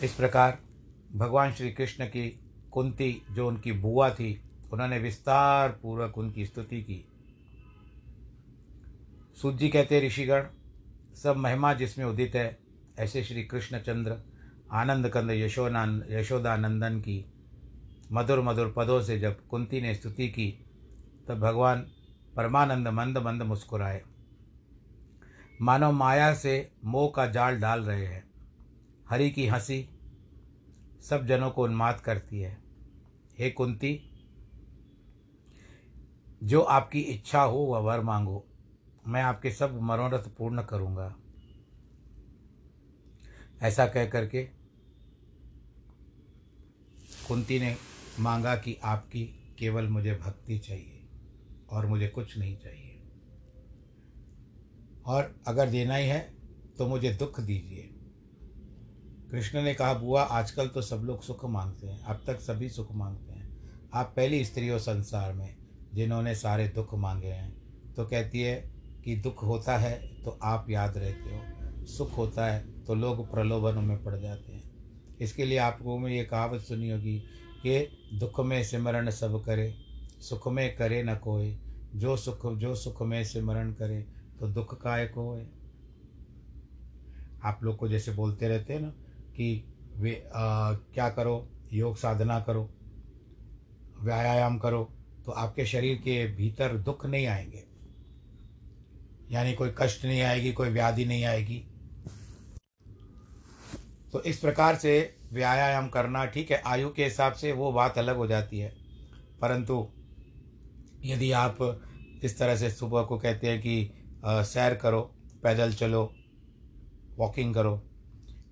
इस 0.03 0.13
प्रकार 0.13 0.59
भगवान 1.15 1.53
श्री 1.53 1.71
कृष्ण 1.71 2.05
की 2.05 2.39
कुंती, 2.71 3.21
जो 3.31 3.47
उनकी 3.47 3.71
बुआ 3.71 4.09
थी, 4.09 4.41
उन्होंने 4.73 4.99
विस्तार 4.99 5.69
पूर्वक 5.69 6.17
उनकी 6.17 6.45
स्तुति 6.45 6.81
की। 6.81 7.05
सूजी 9.41 9.69
कहते, 9.69 10.07
ऋषिगण, 10.07 10.45
सब 11.15 11.37
महिमा 11.37 11.73
जिसमें 11.73 12.05
उदित 12.05 12.35
है, 12.35 12.57
ऐसे 12.99 13.23
श्री 13.23 13.43
कृष्णचंद्र 13.43 14.17
आनंद 14.71 15.09
कंद 15.09 15.31
यशोनान, 15.31 16.03
यशोदानंदन 16.09 16.99
की 16.99 17.25
मधुर 18.11 18.41
मधुर 18.41 18.73
पदों 18.77 19.01
से 19.01 19.19
जब 19.19 19.47
कुंती 19.47 19.81
ने 19.81 19.95
स्तुति 19.95 20.27
की, 20.27 20.65
तब 21.27 21.39
भगवान 21.39 21.79
परमानंद 22.35 22.87
मंद 22.87 23.17
मंद 23.17 23.41
मुस्कुराए। 23.41 24.03
मानव 25.61 25.91
माया 25.91 26.33
से 26.33 26.71
मोह 26.85 27.11
का 27.15 27.27
जाल 27.27 27.59
डाल 27.59 27.81
रहे 27.81 28.05
हैं। 28.05 28.27
हरि 29.09 29.31
की 29.31 29.47
हँसी 29.47 29.89
सब 31.01 31.25
जनों 31.25 31.51
को 31.51 31.63
उन्माद 31.63 31.99
करती 31.99 32.39
है। 32.39 32.57
हे 33.39 33.49
कुंती, 33.49 34.11
जो 36.43 36.61
आपकी 36.61 37.01
इच्छा 37.01 37.41
हो 37.41 37.57
वह 37.57 37.79
वर 37.79 38.01
मांगो। 38.01 38.47
मैं 39.07 39.23
आपके 39.23 39.51
सब 39.51 39.81
मनोरथ 39.81 40.23
पूर्ण 40.37 40.63
करूँगा। 40.63 41.15
ऐसा 43.61 43.87
कह 43.87 44.09
करके 44.09 44.43
कुंती 47.27 47.59
ने 47.59 47.77
मांगा 48.19 48.55
कि 48.55 48.79
आपकी 48.83 49.55
केवल 49.59 49.87
मुझे 49.87 50.15
भक्ति 50.15 50.59
चाहिए 50.59 51.09
और 51.69 51.85
मुझे 51.85 52.07
कुछ 52.07 52.37
नहीं 52.37 52.57
चाहिए। 52.57 52.86
और 55.07 55.35
अगर 55.47 55.69
देना 55.69 55.95
ही 55.95 56.07
है 56.07 56.19
तो 56.77 56.87
मुझे 56.87 57.13
दुख 57.13 57.39
दीजिए। 57.39 57.89
कृष्ण 59.31 59.61
ने 59.61 59.73
कहा, 59.73 59.93
बुआ, 59.93 60.21
आजकल 60.21 60.67
तो 60.67 60.81
सब 60.81 61.01
लोग 61.03 61.23
सुख 61.23 61.45
मांगते 61.45 61.87
हैं, 61.87 62.01
अब 62.01 62.23
तक 62.27 62.39
सभी 62.39 62.69
सुख 62.69 62.91
मांगते 62.91 63.33
हैं। 63.33 63.89
आप 63.93 64.13
पहली 64.15 64.43
स्त्री 64.45 64.67
हो 64.67 64.79
संसार 64.79 65.33
में, 65.33 65.55
जिन्होंने 65.93 66.35
सारे 66.35 66.67
दुख 66.67 66.93
मांगे 66.95 67.27
हैं। 67.27 67.93
तो 67.93 68.05
कहती 68.05 68.41
है 68.41 68.55
कि 69.03 69.15
दुख 69.15 69.43
होता 69.43 69.77
है 69.77 69.93
तो 70.23 70.37
आप 70.43 70.69
याद 70.69 70.97
रहते 70.97 71.35
हो। 71.35 71.85
सुख 71.87 72.17
होता 72.17 72.45
है 72.45 72.83
तो 72.83 72.95
लोग 72.95 73.29
प्रलोभनों 73.31 73.81
में 73.81 74.03
पड़ 74.03 74.17
जाते 74.19 74.51
हैं। 74.51 74.63
इसके 75.21 75.45
लिए 75.45 75.57
आपको 75.57 75.97
मैं 75.97 76.11
ये 76.11 76.23
कहावत 76.23 76.61
सुनी 76.61 76.89
होगी 76.89 77.17
कि 77.65 77.87
दुख 78.13 78.39
में 78.39 78.63
सिमरण 78.63 79.09
सब 79.09 79.43
करे, 79.45 79.73
सुख 80.19 80.47
में 80.47 80.75
करे 80.75 81.03
न 81.03 81.15
कोई। 81.15 81.57
जो 81.95 82.15
सुख 82.17 82.45
जो 82.53 82.75
सुख 82.75 83.01
में 83.01 83.23
सिमरण 83.23 83.71
करे 83.71 84.05
तो 84.39 84.47
दुख 84.47 84.81
काय 84.81 85.07
को 85.07 85.33
है 85.33 85.49
आप 87.43 87.59
लोग 87.63 87.77
को 87.77 87.87
जैसे 87.87 88.11
बोलते 88.11 88.47
रहते 88.47 88.73
हैं 88.73 88.81
ना 88.81 88.89
कि 89.35 89.63
वे 89.97 90.29
आ, 90.35 90.73
क्या 90.73 91.09
करो? 91.09 91.49
योग 91.73 91.97
साधना 91.97 92.39
करो। 92.39 92.69
व्यायाम 94.01 94.57
करो। 94.57 94.93
तो 95.25 95.31
आपके 95.31 95.65
शरीर 95.65 95.97
के 95.97 96.27
भीतर 96.27 96.77
दुख 96.77 97.05
नहीं 97.05 97.27
आएँगे। 97.27 97.63
यानी 99.31 99.53
कोई 99.53 99.71
कष्ट 99.77 100.05
नहीं 100.05 100.21
आएगी 100.21 100.53
कोई 100.53 100.69
व्याधि 100.69 101.05
नहीं 101.05 101.25
आएगी। 101.25 101.67
तो 104.13 104.21
इस 104.21 104.39
प्रकार 104.39 104.75
से 104.75 105.15
व्यायाम 105.33 105.87
करना 105.87 106.25
ठीक 106.25 106.51
है 106.51 106.61
आयु 106.65 106.89
के 106.89 107.03
हिसाब 107.03 107.33
से 107.33 107.51
वो 107.51 107.71
बात 107.71 107.97
अलग 107.97 108.15
हो 108.17 108.27
जाती 108.27 108.59
है। 108.59 108.75
परंतु 109.41 109.89
यदि 111.05 111.31
आप 111.31 111.81
इस 112.23 112.39
तरह 112.39 112.55
से 112.55 112.71
सुबह 112.71 113.01
को 113.03 113.17
कहते 113.19 113.47
हैं 113.47 113.59
कि 113.61 113.91
सैर 114.25 114.75
करो, 114.75 115.01
पैदल 115.43 115.73
चलो 115.73 116.13
वॉकिंग 117.17 117.53
करो। 117.53 117.83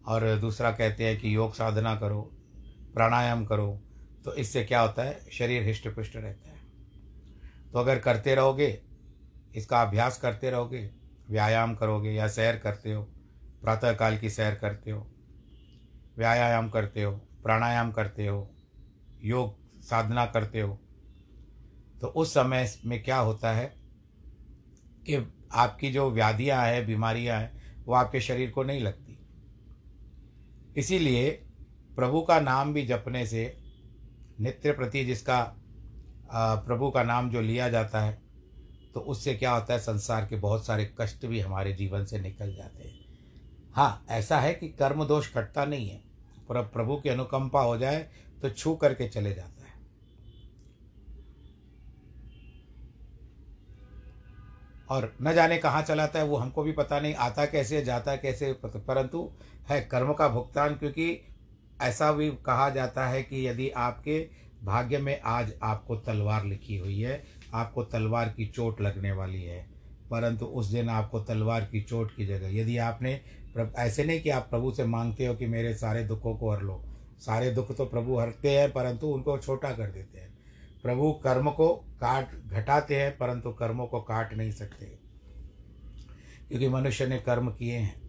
और 0.05 0.38
दूसरा 0.39 0.72
कहते 0.72 1.05
हैं 1.05 1.19
कि 1.19 1.36
योग 1.36 1.53
साधना 1.53 1.95
करो, 1.95 2.22
प्राणायाम 2.93 3.45
करो। 3.45 3.81
तो 4.25 4.34
इससे 4.34 4.63
क्या 4.63 4.81
होता 4.81 5.03
है? 5.03 5.29
शरीर 5.31 5.63
हिष्ट 5.63 5.88
पुष्ट 5.88 6.15
रहता 6.15 6.50
है। 6.50 6.57
तो 7.72 7.79
अगर 7.79 8.00
करते 8.00 8.36
रहोगे, 8.36 8.81
इसका 9.55 9.81
अभ्यास 9.81 10.17
करते 10.17 10.50
रहोगे, 10.50 10.89
व्यायाम 11.29 11.75
करोगे 11.75 12.12
या 12.12 12.27
सैर 12.27 12.57
करते 12.57 12.93
हो, 12.93 13.03
प्रातःकाल 13.62 14.17
की 14.17 14.29
सैर 14.29 14.55
करते 14.55 14.91
हो, 14.91 15.07
व्यायाम 16.17 16.69
करते 16.69 17.03
हो, 17.03 17.15
प्राणायाम 17.43 17.91
करते 17.91 18.27
हो, 18.27 18.51
योग 19.24 19.81
साधना 19.81 20.25
करते 20.25 20.62
हो 20.62 20.79
तो 22.01 22.07
उस 22.07 22.34
समय 22.34 22.74
में 22.86 23.03
क्या 23.03 23.17
होता 23.17 23.51
है 23.51 23.65
कि 25.05 25.17
आपकी 25.55 25.91
जो 25.91 26.09
व्याधियाँ 26.12 26.62
हैं, 26.63 26.85
बीमारियाँ 26.85 27.39
हैं, 27.39 27.83
वो 27.85 27.93
आपके 27.93 28.21
शरीर 28.21 28.51
को 28.51 28.63
नहीं 28.63 28.81
लगती। 28.81 29.17
इसीलिए 30.77 31.29
प्रभु 31.97 32.21
का 32.21 32.39
नाम 32.39 32.74
भी 32.74 32.85
जपने 32.85 33.25
से 33.25 33.45
नित्य 34.39 34.71
प्रति 34.71 35.03
जिसका 35.05 35.41
प्रभु 36.31 36.89
का 36.91 37.03
नाम 37.03 37.29
जो 37.29 37.41
लिया 37.41 37.69
जाता 37.69 38.01
है 38.01 38.17
तो 38.93 39.00
उससे 39.01 39.33
क्या 39.35 39.51
होता 39.51 39.74
है, 39.74 39.79
संसार 39.79 40.25
के 40.25 40.35
बहुत 40.38 40.65
सारे 40.65 40.93
कष्ट 41.00 41.25
भी 41.25 41.39
हमारे 41.39 41.74
जीवन 41.74 42.05
से 42.05 42.19
निकल 42.19 42.53
जाते 42.55 42.83
हैं। 42.83 43.03
हाँ 43.74 44.05
ऐसा 44.09 44.39
है 44.39 44.53
कि 44.53 44.67
कर्म 44.69 45.03
दोष 45.05 45.27
कटता 45.27 45.65
नहीं 45.65 45.89
है, 45.89 46.01
पर 46.50 46.57
अब 46.57 46.65
प्रभु 46.65 46.95
की 46.95 47.09
अनुकंपा 47.09 47.62
हो 47.62 47.77
जाए 47.77 48.00
तो 48.41 48.50
छू 48.50 48.74
करके 48.75 49.07
चले 49.07 49.33
जाता 49.33 49.54
और 54.89 55.12
न 55.22 55.34
जाने 55.34 55.58
कहाँ 55.58 55.82
चलाता 55.82 56.20
है 56.20 56.25
वो 56.25 56.38
हमको 56.38 56.63
भी 56.63 56.72
पता 56.72 57.00
नहीं, 57.00 57.13
आता 57.15 57.46
कैसे, 57.46 57.82
जाता 57.82 58.15
कैसे 58.15 58.51
परंतु 58.65 59.30
है 59.70 59.80
कर्म 59.82 60.13
का 60.13 60.27
भुगतान, 60.30 60.75
क्योंकि 60.75 61.22
ऐसा 61.82 62.12
भी 62.12 62.30
कहा 62.46 62.70
जाता 62.70 63.08
है 63.08 63.22
कि 63.24 63.48
यदि 63.48 63.70
आपके 63.70 64.20
भाग्य 64.63 64.98
में 64.98 65.20
आज 65.22 65.54
आपको 65.63 65.96
तलवार 65.98 66.46
लिखी 66.46 66.77
हुई 66.77 67.00
है, 67.00 67.24
आपको 67.54 67.84
तलवार 67.84 68.30
की 68.30 68.46
चोट 68.46 68.82
लगने 68.82 69.12
वाली 69.12 69.42
है, 69.44 69.60
परंतु 70.12 70.46
उस 70.46 70.68
दिन 70.68 70.89
आपको 70.89 71.20
तलवार 71.22 71.65
की 71.65 71.82
चोट 71.82 72.15
की 72.15 72.25
जगह, 72.25 72.58
यदि 72.58 72.77
आपने 72.80 73.20
ऐसे 73.77 74.04
नहीं 74.04 74.22
कि 74.22 74.30
आप 74.30 74.48
प्रभु 74.50 74.72
से 74.72 74.86
मांगते 74.86 75.25
हो 75.25 75.34
कि 75.36 75.48
मेरे 75.48 75.74
सारे 75.74 76.04
दुखों 76.04 76.36
को 76.36 76.51
हर 76.51 76.62
लो, 76.62 76.84
सारे 77.20 77.51
दुख 77.51 77.75
तो 77.77 77.86
प्रभु 77.86 78.20
हरते 78.20 78.58
हैं, 78.58 78.72
परंतु 78.72 79.08
उनको 79.08 79.38
छोटा 79.38 79.71
कर 79.71 79.88
देते 79.88 80.19
हैं। 80.19 80.34
प्रभु 80.86 81.12
कर्म 81.12 81.50
को 81.52 81.76
काट 81.76 82.48
घटाते 82.48 83.02
हैं, 83.02 83.17
परंतु 83.17 83.52
कर्मों 83.52 83.88
को 83.88 84.02
काट 84.02 84.34
नहीं 84.34 84.52
सकते। 84.52 84.86
क्योंकि 86.48 86.69
मनुष्य 86.69 87.08
ने 87.08 87.17
कर्म 87.17 87.50
किए 87.50 87.78
हैं, 87.78 88.02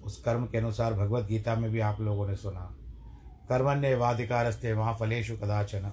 उस 0.00 0.22
कर्म 0.22 0.46
के 0.46 0.58
अनुसार 0.58 0.94
भगवत 0.94 1.24
गीता 1.24 1.54
में 1.54 1.70
भी 1.70 1.80
आप 1.80 2.00
लोगों 2.00 2.28
ने 2.28 2.36
सुना। 2.36 2.76
कर्मण्य 3.48 3.94
वाधिकारस्ते 3.94 4.72
वहाँ 4.72 4.96
फलेशु 5.00 5.36
कदाचन। 5.36 5.92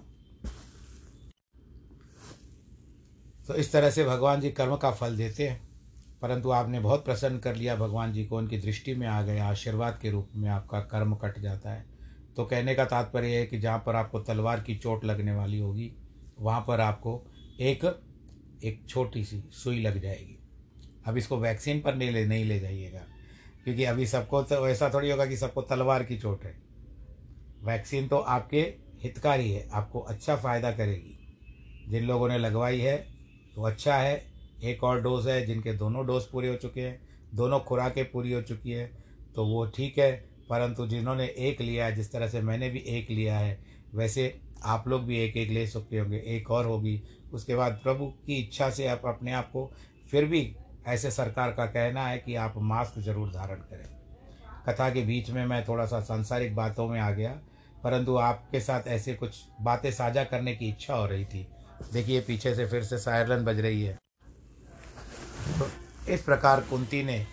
तो 3.47 3.55
इस 3.55 3.71
तरह 3.71 3.89
से 3.89 4.05
भगवान 4.05 4.41
जी 4.41 4.51
कर्म 4.51 4.75
का 4.75 4.91
फल 4.91 5.17
देते 5.17 5.49
हैं, 5.49 5.69
परंतु 6.21 6.51
आपने 6.51 6.79
बहुत 6.79 7.05
प्रसन्न 7.05 7.39
कर 7.39 7.55
लिया 7.55 7.75
भगवान 7.75 8.13
जी 8.13 8.25
को, 8.25 8.37
उनकी 8.37 8.57
दृष्टि 8.57 8.95
में 8.95 9.07
आ 9.07 9.21
गए 9.21 9.39
आशीर्वाद 9.39 9.99
के 10.01 10.11
रूप 10.11 10.29
में 10.35 10.49
आपका 10.49 10.79
कर्म 10.79 11.15
कट 11.15 11.39
जाता 11.39 11.69
है। 11.69 11.85
तो 12.35 12.45
कहने 12.45 12.75
का 12.75 12.85
तात्पर्य 12.85 13.27
है 13.27 13.45
कि 13.45 13.59
जहाँ 13.59 13.83
पर 13.85 13.95
आपको 13.95 14.19
तलवार 14.19 14.59
की 14.59 14.75
चोट 14.75 15.05
लगने 15.05 15.35
वाली 15.35 15.59
होगी 15.59 15.95
वहाँ 16.37 16.61
पर 16.61 16.81
आपको 16.81 17.21
एक 17.61 17.83
एक 18.63 18.81
छोटी 18.89 19.23
सी 19.23 19.41
सुई 19.53 19.81
लग 19.81 20.01
जाएगी। 20.01 20.37
अब 21.07 21.17
इसको 21.17 21.37
वैक्सीन 21.37 21.81
पर 21.81 21.95
नहीं 21.95 22.11
ले 22.11 22.25
नहीं 22.25 22.45
ले 22.45 22.59
जाइएगा, 22.59 23.01
क्योंकि 23.63 23.83
अभी 23.83 24.05
सबको 24.07 24.41
तो 24.43 24.67
ऐसा 24.67 24.89
थोड़ी 24.89 25.09
होगा 25.11 25.25
कि 25.25 25.37
सबको 25.37 25.61
तलवार 25.63 26.03
की 26.03 26.17
चोट 26.17 26.43
है। 26.43 26.55
वैक्सीन 27.63 28.07
तो 28.07 28.17
आपके 28.17 28.61
हितकारी 29.03 29.51
है, 29.51 29.67
आपको 29.71 29.99
अच्छा 29.99 30.35
फ़ायदा 30.35 30.71
करेगी। 30.71 31.17
जिन 31.89 32.03
लोगों 32.03 32.29
ने 32.29 32.37
लगवाई 32.37 32.79
है 32.79 32.97
तो 33.55 33.63
अच्छा 33.63 33.95
है। 33.95 34.23
एक 34.63 34.83
और 34.83 35.01
डोज 35.01 35.27
है, 35.27 35.45
जिनके 35.45 35.73
दोनों 35.73 36.05
डोज 36.07 36.23
पूरे 36.23 36.49
हो 36.49 36.55
चुके 36.55 36.81
हैं, 36.81 36.99
दोनों 37.35 37.59
खुराकें 37.59 38.03
पूरी 38.11 38.31
हो 38.31 38.41
चुकी 38.41 38.71
है 38.71 38.85
तो 39.35 39.45
वो 39.45 39.65
ठीक 39.67 39.97
है। 39.99 40.11
परंतु 40.49 40.87
जिन्होंने 40.87 41.25
एक 41.25 41.61
लिया 41.61 41.85
है, 41.85 41.95
जिस 41.95 42.11
तरह 42.11 42.27
से 42.27 42.41
मैंने 42.41 42.69
भी 42.69 42.79
एक 42.79 43.09
लिया 43.09 43.37
है, 43.39 43.57
वैसे 43.93 44.27
आप 44.65 44.87
लोग 44.87 45.03
भी 45.05 45.19
एक 45.19 45.37
एक 45.37 45.49
ले 45.49 45.65
सकते 45.67 45.97
होंगे, 45.97 46.17
एक 46.17 46.51
और 46.51 46.65
होगी। 46.65 47.01
उसके 47.33 47.55
बाद 47.55 47.79
प्रभु 47.83 48.05
की 48.25 48.35
इच्छा 48.35 48.69
से 48.69 48.87
आप 48.87 49.01
अपने 49.05 49.31
आप 49.33 49.49
को 49.51 49.71
फिर 50.11 50.25
भी 50.25 50.55
ऐसे 50.87 51.11
सरकार 51.11 51.51
का 51.51 51.65
कहना 51.65 52.05
है 52.07 52.17
कि 52.17 52.35
आप 52.35 52.53
मास्क 52.57 52.99
ज़रूर 52.99 53.31
धारण 53.31 53.59
करें। 53.61 53.85
कथा 54.67 54.89
के 54.89 55.01
बीच 55.01 55.29
में 55.29 55.45
मैं 55.45 55.63
थोड़ा 55.67 55.85
सा 55.85 55.99
सांसारिक 56.01 56.55
बातों 56.55 56.87
में 56.87 56.99
आ 56.99 57.09
गया, 57.11 57.29
परंतु 57.83 58.15
आपके 58.17 58.59
साथ 58.59 58.87
ऐसे 58.87 59.13
कुछ 59.13 59.43
बातें 59.61 59.91
साझा 59.91 60.23
करने 60.23 60.55
की 60.55 60.69
इच्छा 60.69 60.93
हो 60.93 61.05
रही 61.05 61.25
थी। 61.25 61.47
देखिए, 61.93 62.21
पीछे 62.21 62.53
से 62.55 62.65
फिर 62.65 62.83
से 62.83 62.97
सायरन 62.97 63.43
बज 63.45 63.59
रही 63.59 63.83
है। 63.83 63.97
तो 65.59 65.67
इस 66.11 66.21
प्रकार 66.21 66.61
कुंती 66.61 67.03
ने 67.03 67.25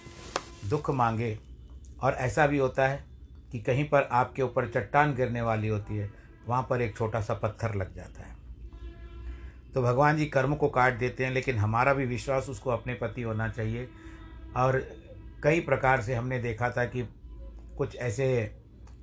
दुख 0.70 0.90
मांगे, 0.90 1.36
और 2.02 2.14
ऐसा 2.14 2.46
भी 2.46 2.58
होता 2.58 2.88
है 2.88 3.04
कि 3.52 3.58
कहीं 3.60 3.84
पर 3.84 4.08
आपके 4.12 4.42
ऊपर 4.42 4.68
चट्टान 4.68 5.14
गिरने 5.14 5.42
वाली 5.42 5.68
होती 5.68 5.96
है। 5.96 6.10
वहाँ 6.48 6.66
पर 6.70 6.82
एक 6.82 6.96
छोटा 6.96 7.20
सा 7.20 7.34
पत्थर 7.34 7.74
लग 7.74 7.94
जाता 7.94 8.22
है। 8.22 8.36
तो 9.74 9.82
भगवान 9.82 10.16
जी 10.16 10.26
कर्म 10.26 10.54
को 10.54 10.68
काट 10.68 10.98
देते 10.98 11.24
हैं, 11.24 11.32
लेकिन 11.32 11.58
हमारा 11.58 11.94
भी 11.94 12.06
विश्वास 12.06 12.48
उसको 12.48 12.70
अपने 12.70 12.94
प्रति 12.94 13.22
होना 13.22 13.48
चाहिए। 13.48 13.88
और 14.56 14.78
कई 15.42 15.60
प्रकार 15.60 16.02
से 16.02 16.14
हमने 16.14 16.38
देखा 16.38 16.70
था 16.70 16.84
कि 16.84 17.08
कुछ 17.78 17.96
ऐसे 17.96 18.26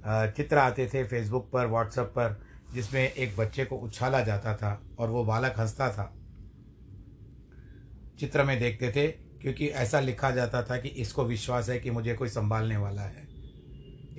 चित्र 0.08 0.58
आते 0.58 0.88
थे 0.88 1.04
फेसबुक 1.04 1.50
पर 1.52 1.68
व्हाट्सएप 1.68 2.08
पर, 2.08 2.40
जिसमें 2.74 3.02
एक 3.02 3.36
बच्चे 3.38 3.66
को 3.66 3.78
उछाला 3.78 4.22
जाता 4.22 4.56
था 4.56 4.82
और 5.00 5.10
वो 5.10 5.24
बालक 5.26 5.56
हंसता 5.60 5.90
था। 5.92 6.14
चित्र 8.20 8.44
में 8.44 8.60
देखते 8.60 8.92
थे, 8.92 9.08
क्योंकि 9.42 9.68
ऐसा 9.68 10.00
लिखा 10.00 10.32
जाता 10.32 10.64
था 10.64 10.78
कि 10.78 10.90
इसको 10.90 11.26
विश्वास 11.26 11.70
है 11.70 11.80
कि 11.80 11.92
मुझे 11.92 12.14
कोई 12.14 12.30
संभालने 12.30 12.78
वाला 12.78 13.02
है। 13.02 13.28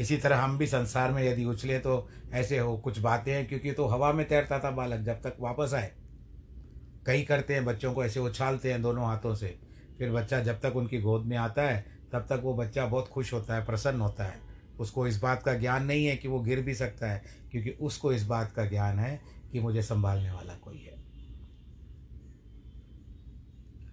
इसी 0.01 0.17
तरह 0.17 0.39
हम 0.39 0.59
भी 0.59 0.67
संसार 0.67 1.13
में 1.13 1.23
यदि 1.23 1.45
उछले 1.45 1.79
तो 1.79 2.09
ऐसे 2.33 2.59
हो 2.59 2.79
कुछ 2.79 2.99
बातें 2.99 3.33
हैं, 3.33 3.49
क्योंकि 3.49 3.73
तो 3.73 3.87
हवा 3.87 4.13
में 4.13 4.29
तैरता 4.29 4.59
था 4.59 4.71
बालक 4.71 5.01
जब 5.01 5.15
तक 5.15 5.37
वापस 5.41 5.75
आए। 5.75 5.93
कई 7.07 7.23
करते 7.23 7.55
हैं, 7.55 7.65
बच्चों 7.65 7.95
को 7.95 8.05
ऐसे 8.05 8.21
उछालते 8.21 8.73
हैं 8.73 8.83
दोनों 8.83 9.05
हाथों 9.05 9.35
से। 9.35 9.59
फिर 9.99 10.13
बच्चा 10.13 10.41
जब 10.41 10.61
तक 10.61 10.77
उनकी 10.77 11.01
गोद 11.01 11.25
में 11.25 11.37
आता 11.37 11.63
है, 11.63 11.87
तब 12.13 12.21
तक 12.21 12.41
वो 12.43 12.55
बच्चा 12.55 12.87
बहुत 12.87 13.09
खुश 13.09 13.33
होता 13.33 13.55
है, 13.55 13.67
प्रसन्न 13.67 14.01
होता 14.01 14.25
है। 14.25 14.41
उसको 14.81 15.07
इस 15.07 15.23
बात 15.23 15.43
का 15.43 15.55
ज्ञान 15.55 15.85
नहीं 15.85 16.07
है 16.07 16.17
कि 16.17 16.29
वो 16.29 16.41
गिर 16.41 16.61
भी 16.61 16.75
सकता 16.75 17.11
है, 17.11 17.23
क्योंकि 17.51 17.71
उसको 17.71 18.13
इस 18.13 18.27
बात 18.27 18.53
का 18.53 18.65
ज्ञान 18.65 18.99
है 18.99 19.21
कि 19.53 19.61
मुझे 19.61 19.83
संभालने 19.83 20.31
वाला 20.31 20.55
कोई 20.55 20.79
है। 20.79 20.95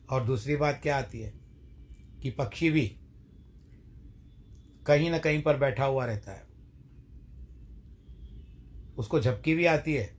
और 0.09 0.23
दूसरी 0.23 0.55
बात 0.55 0.79
क्या 0.83 0.97
आती 0.97 1.19
है 1.19 1.33
कि 2.21 2.29
पक्षी 2.29 2.69
भी 2.69 2.95
कहीं 4.87 5.09
ना 5.11 5.17
कहीं 5.17 5.41
पर 5.41 5.57
बैठा 5.57 5.85
हुआ 5.85 6.05
रहता 6.05 6.31
है। 6.31 6.45
उसको 8.97 9.19
झपकी 9.19 9.55
भी 9.55 9.65
आती 9.65 9.93
है। 9.93 10.15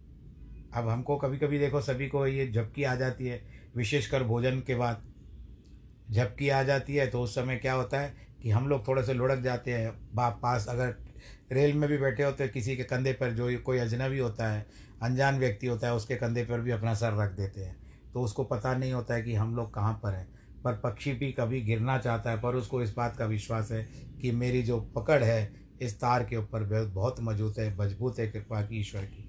अब 0.75 0.89
हमको 0.89 1.17
कभी 1.17 1.39
कभी 1.39 1.59
देखो 1.59 1.81
सभी 1.81 2.09
को 2.09 2.27
ये 2.27 2.51
झपकी 2.53 2.85
आ 2.85 2.95
जाती 2.95 3.27
है, 3.27 3.41
विशेषकर 3.77 4.23
भोजन 4.23 4.61
के 4.61 4.75
बाद। 4.75 5.03
झपकी 6.11 6.49
आ 6.49 6.63
जाती 6.63 6.97
है 6.97 7.07
तो 7.07 7.23
उस 7.23 7.35
समय 7.35 7.57
क्या 7.57 7.73
होता 7.73 8.01
है 8.01 8.29
कि 8.43 8.51
हम 8.51 8.69
लोग 8.69 8.89
थोड़े 8.89 9.03
से 9.03 9.15
लुढ़क 9.15 9.39
जाते 9.39 9.73
हैं। 9.73 10.15
बाप 10.15 10.39
पास 10.43 10.67
अगर 10.69 10.95
रेल 11.53 11.75
में 11.75 11.89
भी 11.89 11.99
बैठे 11.99 12.23
होते 12.23 12.45
हैं, 12.45 12.53
किसी 12.53 12.77
के 12.77 12.85
कंधे 12.85 13.13
पर 13.13 13.31
जो 13.31 13.59
कोई 13.59 13.79
अजनबी 13.79 14.19
होता 14.19 14.49
है, 14.49 14.67
अनजान 15.03 15.39
व्यक्ति 15.39 15.67
होता 15.67 15.87
है, 15.87 15.95
उसके 15.95 16.17
कंधे 16.17 16.45
पर 16.45 16.61
भी 16.61 16.71
अपना 16.71 16.95
सर 16.95 17.13
रख 17.13 17.33
देते 17.33 17.65
हैं। 17.65 17.77
तो 18.13 18.21
उसको 18.21 18.45
पता 18.45 18.75
नहीं 18.75 18.93
होता 18.93 19.15
है 19.15 19.23
कि 19.23 19.35
हम 19.35 19.57
लोग 19.57 19.75
कहाँ 19.75 20.01
पर 20.03 20.15
हैं। 20.15 20.38
पर 20.65 20.75
पक्षी 20.75 21.13
भी 21.13 21.31
कभी 21.33 21.61
गिरना 21.61 21.99
चाहता 21.99 22.31
है, 22.31 22.41
पर 22.41 22.55
उसको 22.55 22.83
इस 22.83 22.95
बात 22.97 23.17
का 23.17 23.27
विश्वास 23.27 23.71
है 23.73 23.83
कि 24.21 24.31
मेरी 24.33 24.63
जो 24.63 24.81
पकड़ 24.97 25.23
है, 25.23 25.53
इस 25.83 25.99
तार 26.01 26.25
के 26.25 26.37
ऊपर 26.37 26.63
बहुत 26.87 27.21
मज़बूत 27.21 27.59
है 27.59 27.77
मज़बूत 27.77 28.19
है 28.19 28.27
कृपा 28.29 28.63
की 28.63 28.81
ईश्वर 28.81 29.05
की। 29.05 29.25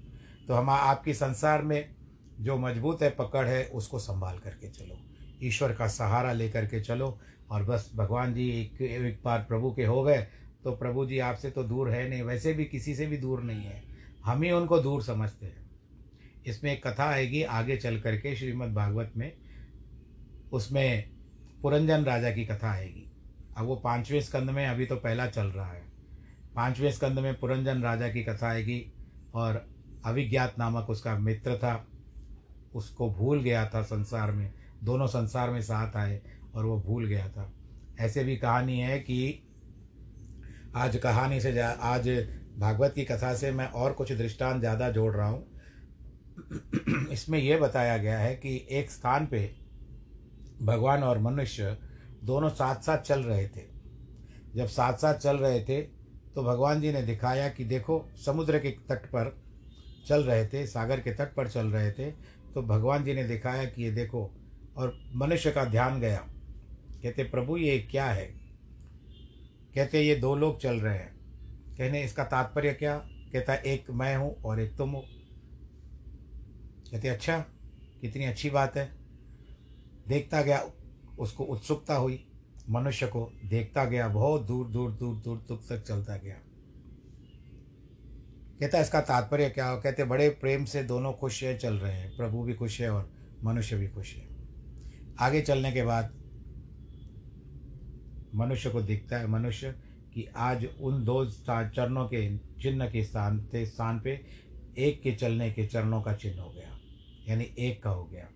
तो 0.48 0.54
हम 0.54 0.70
आपकी 0.70 1.14
संसार 1.14 1.62
में 1.62 1.94
जो 2.40 2.56
मज़बूत 2.58 3.02
है, 3.02 3.10
पकड़ 3.10 3.46
है, 3.46 3.64
उसको 3.64 3.98
संभाल 3.98 4.38
करके 4.38 4.68
चलो। 4.68 4.98
ईश्वर 5.42 5.72
का 5.72 5.86
सहारा 5.88 6.32
लेकर 6.32 6.66
के 6.66 6.80
चलो 6.80 7.18
और 7.50 7.64
बस 7.64 7.90
भगवान 7.96 8.34
जी 8.34 8.48
एक 8.50 8.80
एक 8.82 9.20
बार 9.24 9.44
प्रभु 9.48 9.70
के 9.72 9.84
हो 9.84 10.02
गए 10.02 10.26
तो 10.64 10.72
प्रभु 10.72 11.04
जी 11.06 11.18
आपसे 11.18 11.50
तो 11.50 11.62
दूर 11.64 11.90
है 11.90 12.08
नहीं, 12.08 12.22
वैसे 12.22 12.52
भी 12.52 12.64
किसी 12.64 12.94
से 12.94 13.06
भी 13.06 13.16
दूर 13.16 13.42
नहीं 13.42 13.64
है। 13.64 13.82
हम 14.24 14.42
ही 14.42 14.50
उनको 14.50 14.78
दूर 14.78 15.02
समझते 15.02 15.46
हैं। 15.46 15.70
इसमें 16.46 16.72
एक 16.72 16.86
कथा 16.86 17.04
आएगी 17.04 17.42
आगे 17.42 17.76
चल 17.76 17.98
करके 18.00 18.34
श्रीमद् 18.36 18.74
भागवत 18.74 19.12
में। 19.16 19.32
उसमें 20.52 21.10
पुरंजन 21.62 22.04
राजा 22.04 22.30
की 22.30 22.44
कथा 22.44 22.70
आएगी। 22.70 23.10
अब 23.56 23.66
वो 23.66 23.76
पाँचवें 23.76 24.20
स्कंद 24.20 24.50
में 24.50 24.66
अभी 24.66 24.86
तो 24.86 24.96
पहला 24.96 25.26
चल 25.26 25.46
रहा 25.46 25.72
है। 25.72 25.82
पाँचवें 26.54 26.92
स्कंद 26.92 27.18
में 27.18 27.40
पुरंजन 27.40 27.82
राजा 27.82 28.08
की 28.08 28.24
कथा 28.24 28.48
आएगी 28.48 28.92
और 29.34 29.68
अभिज्ञात 30.04 30.54
नामक 30.58 30.90
उसका 30.90 31.18
मित्र 31.18 31.56
था। 31.56 31.86
उसको 32.74 33.10
भूल 33.10 33.40
गया 33.40 33.70
था 33.74 33.82
संसार 33.82 34.32
में। 34.32 34.52
दोनों 34.84 35.06
संसार 35.06 35.50
में 35.50 35.62
साथ 35.62 35.96
आए 35.96 36.22
और 36.54 36.64
वो 36.64 36.80
भूल 36.80 37.06
गया 37.06 37.28
था। 37.28 37.52
ऐसे 38.00 38.24
भी 38.24 38.36
कहानी 38.36 38.80
है 38.80 38.98
कि 38.98 39.46
आज 40.76 40.96
कहानी 40.96 41.40
से 41.40 41.52
जा, 41.52 41.68
आज 41.68 42.08
भागवत 42.58 42.92
की 42.94 43.04
कथा 43.04 43.34
से 43.34 43.50
मैं 43.50 43.66
और 43.66 43.92
कुछ 43.92 44.12
दृष्टांत 44.12 44.60
ज़्यादा 44.60 44.90
जोड़ 44.90 45.16
रहा 45.16 45.28
हूँ। 45.28 45.46
इसमें 47.12 47.38
यह 47.38 47.58
बताया 47.58 47.96
गया 47.96 48.18
है 48.18 48.34
कि 48.34 48.66
एक 48.70 48.90
स्थान 48.90 49.26
पे 49.26 49.59
भगवान 50.62 51.02
और 51.02 51.18
मनुष्य 51.18 51.76
दोनों 52.24 52.48
साथ 52.48 52.80
साथ 52.80 52.98
चल 52.98 53.22
रहे 53.22 53.46
थे। 53.48 53.62
जब 54.54 54.66
साथ 54.66 54.94
साथ 54.94 55.14
चल 55.14 55.36
रहे 55.36 55.60
थे 55.64 55.80
तो 56.34 56.42
भगवान 56.42 56.80
जी 56.80 56.92
ने 56.92 57.02
दिखाया 57.02 57.48
कि 57.48 57.64
देखो, 57.64 58.04
समुद्र 58.24 58.58
के 58.58 58.70
तट 58.88 59.06
पर 59.06 59.36
चल 60.08 60.24
रहे 60.24 60.46
थे, 60.46 60.66
सागर 60.66 61.00
के 61.00 61.12
तट 61.12 61.34
पर 61.34 61.48
चल 61.48 61.66
रहे 61.66 61.92
थे 61.92 62.10
तो 62.54 62.62
भगवान 62.62 63.04
जी 63.04 63.14
ने 63.14 63.24
दिखाया 63.24 63.64
कि 63.64 63.82
ये 63.82 63.90
देखो, 63.90 64.30
और 64.76 64.98
मनुष्य 65.14 65.50
का 65.50 65.64
ध्यान 65.64 66.00
गया। 66.00 66.18
कहते, 67.02 67.24
प्रभु, 67.24 67.56
ये 67.56 67.78
क्या 67.80 68.04
है? 68.04 68.24
कहते, 69.74 70.00
ये 70.00 70.14
दो 70.16 70.34
लोग 70.36 70.60
चल 70.60 70.80
रहे 70.80 70.96
हैं। 70.96 71.14
कहने, 71.78 72.02
इसका 72.04 72.24
तात्पर्य 72.24 72.72
क्या? 72.72 72.96
कहता, 73.32 73.54
एक 73.54 73.90
मैं 73.90 74.16
हूँ 74.16 74.34
और 74.42 74.60
एक 74.60 74.76
तुम 74.76 74.90
हो। 74.90 75.04
कहते 76.90 77.08
अच्छा 77.08 77.38
कितनी 78.00 78.24
अच्छी 78.24 78.50
बात 78.50 78.76
है। 78.76 78.99
देखता 80.08 80.42
गया, 80.42 80.70
उसको 81.18 81.44
उत्सुकता 81.44 81.94
हुई। 81.94 82.26
मनुष्य 82.70 83.06
को 83.06 83.32
देखता 83.44 83.84
गया, 83.84 84.08
बहुत 84.08 84.42
दूर 84.42 84.68
दूर 84.68 84.90
दूर 84.90 85.16
दूर 85.16 85.44
दूर 85.48 85.66
तक 85.68 85.84
चलता 85.84 86.16
गया। 86.16 86.36
कहता 88.60 88.80
इसका 88.80 89.00
तात्पर्य 89.00 89.50
क्या 89.50 89.68
हो? 89.68 89.80
कहते, 89.80 90.04
बड़े 90.04 90.28
प्रेम 90.28 90.64
से 90.64 90.82
दोनों 90.82 91.12
खुश 91.12 91.44
है, 91.44 91.58
चल 91.58 91.74
रहे 91.74 91.92
हैं। 91.92 92.16
प्रभु 92.16 92.42
भी 92.42 92.54
खुश 92.54 92.80
है 92.80 92.90
और 92.90 93.12
मनुष्य 93.44 93.76
भी 93.76 93.88
खुश 93.88 94.16
है। 94.16 94.28
आगे 95.20 95.40
चलने 95.40 95.72
के 95.72 95.82
बाद 95.82 96.14
मनुष्य 98.34 98.70
को 98.70 98.82
दिखता 98.82 99.18
है, 99.18 99.26
मनुष्य, 99.26 99.74
कि 100.14 100.28
आज 100.36 100.68
उन 100.80 101.04
दो 101.04 101.26
चरणों 101.50 102.06
के 102.06 102.38
चिन्ह 102.38 102.90
के 102.90 103.04
स्थान 103.04 103.48
थे 103.54 103.66
स्थान 103.66 104.00
पे 104.00 104.26
एक 104.78 105.02
के 105.02 105.12
चलने 105.12 105.52
के 105.52 105.66
चरणों 105.66 106.02
का 106.02 106.14
चिन्ह 106.14 106.42
हो 106.42 106.50
गया। 106.50 106.78
यानी 107.28 107.44
एक 107.58 107.82
का 107.82 107.90
हो 107.90 108.04
गया। 108.04 108.28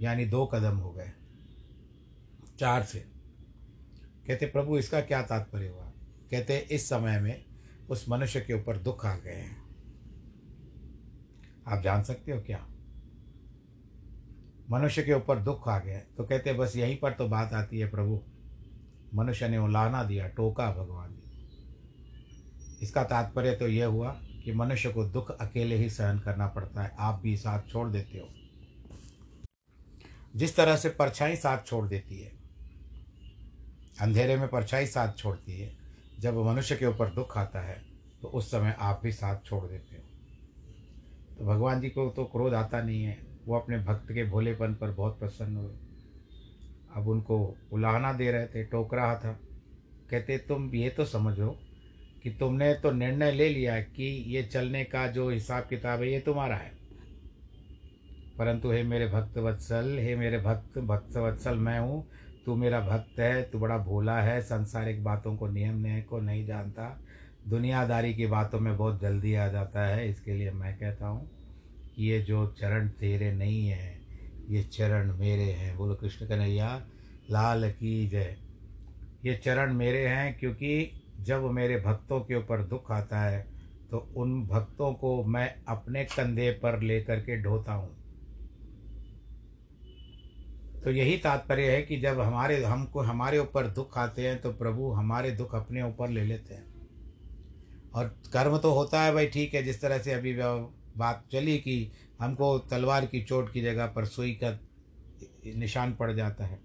यानी 0.00 0.24
दो 0.24 0.46
कदम 0.46 0.76
हो 0.76 0.90
गए। 0.90 1.12
चार 2.58 2.82
से। 2.82 2.98
कहते, 4.26 4.46
प्रभु, 4.46 4.78
इसका 4.78 5.00
क्या 5.00 5.22
तात्पर्य 5.22 5.68
हुआ? 5.68 5.92
कहते, 6.30 6.58
इस 6.58 6.88
समय 6.88 7.20
में 7.20 7.44
उस 7.90 8.08
मनुष्य 8.08 8.40
के 8.40 8.52
ऊपर 8.52 8.78
दुख 8.78 9.06
आ 9.06 9.16
गए 9.16 9.32
हैं। 9.32 9.68
आप 11.68 11.82
जान 11.82 12.02
सकते 12.02 12.32
हो 12.32 12.40
क्या? 12.40 12.68
मनुष्य 14.70 15.02
के 15.02 15.12
ऊपर 15.12 15.38
दुख 15.38 15.68
आ 15.68 15.78
गए 15.78 15.98
तो 16.16 16.24
कहते, 16.24 16.52
बस 16.52 16.76
यहीं 16.76 16.96
पर 16.96 17.12
तो 17.12 17.28
बात 17.28 17.52
आती 17.52 17.78
है, 17.78 17.88
प्रभु। 17.88 18.22
मनुष्य 19.14 19.48
ने 19.48 19.58
उलाना 19.58 20.04
दिया, 20.04 20.28
टोका 20.28 20.72
भगवान 20.72 21.10
जी 21.10 21.22
इसका 22.82 23.04
तात्पर्य 23.04 23.56
तो 23.56 23.68
यह 23.68 23.86
हुआ 23.86 24.10
कि 24.44 24.52
मनुष्य 24.52 24.92
को 24.92 25.04
दुख 25.04 25.30
अकेले 25.30 25.76
ही 25.76 25.90
सहन 25.90 26.18
करना 26.18 26.46
पड़ता 26.46 26.82
है। 26.82 26.96
आप 26.98 27.20
भी 27.20 27.36
साथ 27.36 27.62
छोड़ 27.68 27.88
देते 27.88 28.18
हो। 28.18 28.28
जिस 30.36 30.56
तरह 30.56 30.76
से 30.76 30.88
परछाई 30.88 31.36
साथ 31.36 31.66
छोड़ 31.66 31.86
देती 31.88 32.20
है। 32.20 32.32
अंधेरे 34.00 34.36
में 34.36 34.48
परछाई 34.48 34.86
साथ 34.86 35.12
छोड़ती 35.12 35.60
है। 35.60 35.76
जब 36.20 36.38
मनुष्य 36.38 36.76
के 36.76 36.86
ऊपर 36.86 37.08
दुख 37.08 37.38
आता 37.38 37.60
है 37.60 37.82
तो 38.22 38.28
उस 38.28 38.50
समय 38.50 38.76
आप 38.78 39.00
भी 39.04 39.12
साथ 39.12 39.44
छोड़ 39.44 39.64
देते 39.64 39.96
हो। 39.96 40.02
तो 41.36 41.44
भगवान 41.44 41.80
जी 41.80 41.88
को 41.88 42.08
तो 42.10 42.24
क्रोध 42.24 42.54
आता 42.54 42.82
नहीं 42.82 43.02
है। 43.02 43.26
वो 43.46 43.58
अपने 43.58 43.78
भक्त 43.78 44.12
के 44.12 44.24
भोलेपन 44.24 44.74
पर 44.74 44.90
बहुत 44.90 45.18
प्रसन्न 45.18 45.56
हुए। 45.56 45.74
अब 46.96 47.08
उनको 47.08 47.56
उलाहना 47.72 48.12
दे 48.12 48.30
रहे 48.30 48.46
थे, 48.46 48.64
टोक 48.64 48.94
रहा 48.94 49.14
था। 49.14 49.40
कहते, 50.10 50.38
तुम 50.38 50.74
ये 50.74 50.90
तो 50.90 51.04
समझो 51.04 51.58
कि 52.22 52.30
तुमने 52.30 52.74
तो 52.74 52.90
निर्णय 52.90 53.32
ले 53.32 53.48
लिया 53.48 53.80
कि 53.80 54.04
ये 54.04 54.42
चलने 54.42 54.84
का 54.84 55.06
जो 55.06 55.28
हिसाब 55.30 55.64
किताब 55.64 56.00
है, 56.00 56.12
ये 56.12 56.20
तुम्हारा 56.20 56.56
है। 56.56 56.77
परंतु 58.38 58.70
हे 58.70 58.82
मेरे 58.82 59.06
भक्त 59.06 59.38
वत्सल, 59.38 59.98
हे 59.98 60.14
मेरे 60.16 60.38
भक्त 60.38 60.78
भक्त 60.78 61.16
वत्सल, 61.16 61.56
मैं 61.56 61.78
हूँ। 61.80 62.06
तू 62.46 62.54
मेरा 62.56 62.80
भक्त 62.80 63.18
है, 63.20 63.42
तू 63.42 63.58
बड़ा 63.58 63.78
भोला 63.78 64.20
है, 64.20 64.40
संसारिक 64.42 65.02
बातों 65.04 65.36
को 65.36 65.48
नियम 65.48 65.80
न्याय 65.82 66.00
को 66.02 66.20
नहीं 66.20 66.46
जानता। 66.46 66.88
दुनियादारी 67.48 68.14
की 68.14 68.26
बातों 68.26 68.60
में 68.60 68.76
बहुत 68.76 69.00
जल्दी 69.00 69.34
आ 69.34 69.48
जाता 69.48 69.86
है, 69.86 70.08
इसके 70.10 70.34
लिए 70.34 70.50
मैं 70.52 70.76
कहता 70.78 71.06
हूँ 71.06 71.28
कि 71.96 72.10
ये 72.10 72.20
जो 72.20 72.46
चरण 72.60 72.88
तेरे 73.00 73.32
नहीं 73.32 73.66
हैं, 73.66 73.98
ये 74.48 74.62
चरण 74.62 75.12
मेरे 75.12 75.50
हैं। 75.52 75.76
बोलो 75.76 75.94
कृष्ण 75.94 76.26
कन्हैया, 76.26 76.74
लाल 77.30 77.70
की 77.70 78.08
जय। 78.08 78.36
ये 79.24 79.34
चरण 79.34 79.72
मेरे 79.72 80.06
हैं 80.06 80.38
क्योंकि 80.38 80.90
जब 81.20 81.50
मेरे 81.52 81.76
भक्तों 81.80 82.20
के 82.20 82.34
ऊपर 82.34 82.62
दुख 82.64 82.90
आता 82.92 83.20
है 83.20 83.46
तो 83.90 83.98
उन 84.16 84.42
भक्तों 84.46 84.92
को 84.94 85.22
मैं 85.24 85.48
अपने 85.68 86.04
कंधे 86.06 86.50
पर 86.62 86.80
लेकर 86.82 87.20
के 87.20 87.40
ढोता 87.42 87.72
हूँ। 87.72 87.97
तो 90.88 90.92
यही 90.92 91.18
तात्पर्य 91.18 91.76
है 91.76 91.82
कि 91.82 92.00
जब 92.00 92.20
हमारे, 92.20 92.64
हमको, 92.64 93.00
हमारे 93.00 93.38
ऊपर 93.38 93.66
दुख 93.66 93.98
आते 93.98 94.28
हैं 94.28 94.40
तो 94.40 94.52
प्रभु 94.52 94.90
हमारे 94.90 95.30
दुख 95.30 95.54
अपने 95.54 95.82
ऊपर 95.82 96.08
ले 96.08 96.24
लेते 96.24 96.54
हैं। 96.54 96.74
और 97.94 98.22
कर्म 98.32 98.58
तो 98.58 98.72
होता 98.72 99.02
है 99.02 99.12
भाई, 99.12 99.26
ठीक 99.26 99.54
है, 99.54 99.62
जिस 99.62 99.80
तरह 99.80 99.98
से 99.98 100.12
अभी 100.12 100.36
बात 100.96 101.24
चली 101.32 101.58
कि 101.58 101.92
हमको 102.20 102.58
तलवार 102.58 103.06
की 103.06 103.22
चोट 103.22 103.52
की 103.52 103.62
जगह 103.62 103.86
पर 103.86 104.04
सुई 104.04 104.40
का 104.44 104.60
निशान 105.56 105.94
पड़ 105.94 106.12
जाता 106.12 106.44
है। 106.44 106.60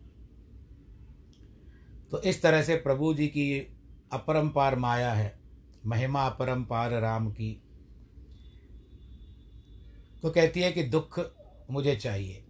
तो 2.12 2.22
इस 2.22 2.42
तरह 2.42 2.62
से 2.62 2.76
प्रभु 2.76 3.14
जी 3.14 3.28
की 3.28 3.76
अपरंपार 4.12 4.76
माया 4.76 5.14
है, 5.14 5.40
महिमा 5.86 6.28
अपरंपार 6.28 6.92
राम 6.92 7.32
की। 7.32 7.64
तो 10.22 10.30
कहती 10.30 10.62
है 10.62 10.72
कि 10.72 10.84
दुख 10.84 11.20
मुझे 11.72 11.96
चाहिए। 11.96 12.43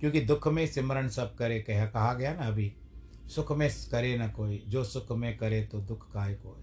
क्योंकि 0.00 0.20
दुख 0.20 0.48
में 0.48 0.66
सिमरण 0.66 1.08
सब 1.08 1.36
करे, 1.36 1.60
कह, 1.60 1.86
कहा 1.86 2.14
गया 2.14 2.34
ना 2.34 2.46
अभी, 2.46 2.76
सुख 3.26 3.52
में 3.52 3.70
करे 3.90 4.18
न 4.18 4.28
कोई, 4.28 4.64
जो 4.68 4.84
सुख 4.84 5.12
में 5.12 5.38
करे 5.38 5.62
तो 5.62 5.80
दुख 5.80 6.12
काय 6.12 6.34
कोई। 6.34 6.62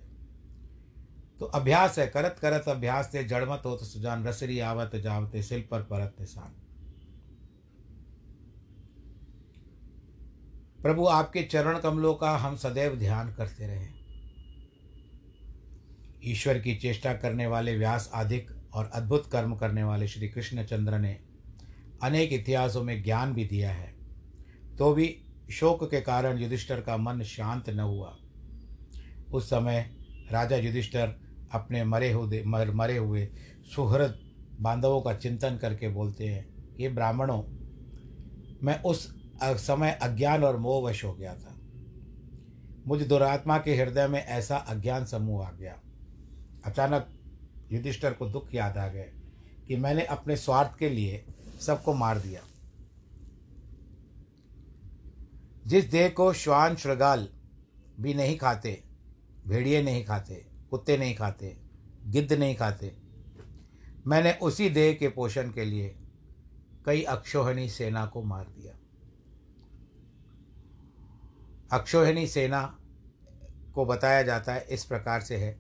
तो 1.40 1.46
अभ्यास 1.46 2.00
है, 2.00 2.08
करत 2.08 2.36
करत 2.42 2.68
अभ्यास 2.68 3.12
से 3.12 3.24
जड़मत 3.24 3.62
हो 3.66 3.76
तो 3.76 3.86
सुजान, 3.86 4.28
रसरी 4.28 4.60
आवत 4.60 4.96
जावते, 4.96 5.44
सिल 5.44 5.62
पर 5.72 5.82
परत 5.82 6.16
निशान। 6.20 6.56
प्रभु 10.82 11.06
आपके 11.06 11.44
चरण 11.44 11.80
कमलों 11.80 12.16
का 12.16 12.32
हम 12.38 12.56
सदैव 12.56 12.96
ध्यान 12.96 13.34
करते 13.34 13.68
रहे। 13.68 13.98
ईश्वर 16.32 16.60
की 16.60 16.76
चेष्टा 16.76 17.14
करने 17.14 17.48
वाले 17.48 17.78
व्यास 17.78 18.12
आधिक 18.14 18.52
और 18.74 18.86
अद्भुत 18.86 19.32
कर्म 19.32 19.56
करने 19.56 19.84
वाले 19.84 20.08
श्री 20.08 20.28
कृष्णचंद्र 20.30 20.98
ने 21.00 21.27
अनेक 22.04 22.34
इतिहासों 22.34 22.84
में 22.84 23.04
ज्ञान 23.04 23.34
भी 23.34 23.46
दिया 23.46 23.72
है। 23.72 23.94
तो 24.78 24.94
भी 24.94 25.16
शोक 25.52 25.84
के 25.92 26.02
कारण 26.02 26.38
युधिष्ठर 26.38 26.82
का 26.82 26.98
मन 26.98 27.22
शांत 27.22 27.70
न 27.70 27.80
हुआ। 27.80 28.18
उस 29.34 29.50
समय 29.50 29.80
राजा 30.32 30.56
युधिष्ठर 30.56 31.16
अपने 31.52 31.84
मरे 31.84 32.12
हुए 32.12 32.44
मर, 32.44 32.72
मरे 32.72 32.98
हुए 32.98 33.28
सुहृद 33.76 34.20
बांधवों 34.60 35.02
का 35.02 35.14
चिंतन 35.14 35.58
करके 35.58 35.90
बोलते 35.90 36.28
हैं 36.28 36.76
ये 36.80 36.90
ब्राह्मणों 36.90 37.42
मैं 38.64 38.82
उस 38.84 39.08
समय 39.44 39.92
अज्ञान 40.02 40.44
और 40.44 40.58
मोहवश 40.58 41.04
हो 41.04 41.14
गया 41.14 41.36
था। 41.36 41.54
मुझ 42.88 43.02
दुरात्मा 43.02 43.58
के 43.58 43.76
हृदय 43.76 44.08
में 44.08 44.20
ऐसा 44.20 44.58
अज्ञान 44.58 45.06
समूह 45.06 45.46
आ 45.48 45.52
गया। 45.52 45.80
अचानक 46.66 47.08
युधिष्ठर 47.72 48.14
को 48.14 48.30
दुख 48.30 48.54
याद 48.56 48.78
आ 48.78 48.88
गए 48.88 49.12
कि 49.68 49.76
मैंने 49.76 50.04
अपने 50.06 50.36
स्वार्थ 50.36 50.78
के 50.80 50.90
लिए 50.90 51.26
सबको 51.60 51.94
मार 51.94 52.20
दिया। 52.20 52.42
जिस 55.68 55.86
देह 55.86 56.10
को 56.10 56.32
श्वान 56.34 56.76
श्रृगाल 56.76 57.28
भी 58.00 58.14
नहीं 58.14 58.38
खाते, 58.38 58.84
भेड़िए 59.48 59.82
नहीं 59.84 60.06
खाते, 60.06 60.46
कुत्ते 60.70 60.98
नहीं 60.98 61.16
खाते, 61.16 61.56
गिद्ध 62.06 62.34
नहीं 62.34 62.56
खाते, 62.56 62.96
मैंने 64.08 64.34
उसी 64.42 64.70
देह 64.70 64.94
के 64.94 65.08
पोषण 65.10 65.52
के 65.52 65.66
लिए 65.66 65.96
कई 66.86 67.02
अक्षोहिणी 67.04 67.70
सेना 67.70 68.06
को 68.06 68.22
मार 68.24 68.46
दिया। 68.48 68.74
अक्षोहिणी 71.72 72.28
सेना 72.28 72.64
को 73.76 73.86
बताया 73.86 74.22
जाता 74.24 74.54
है, 74.54 74.66
इस 74.70 74.86
प्रकार 74.86 75.22
से 75.22 75.38
है। 75.38 75.58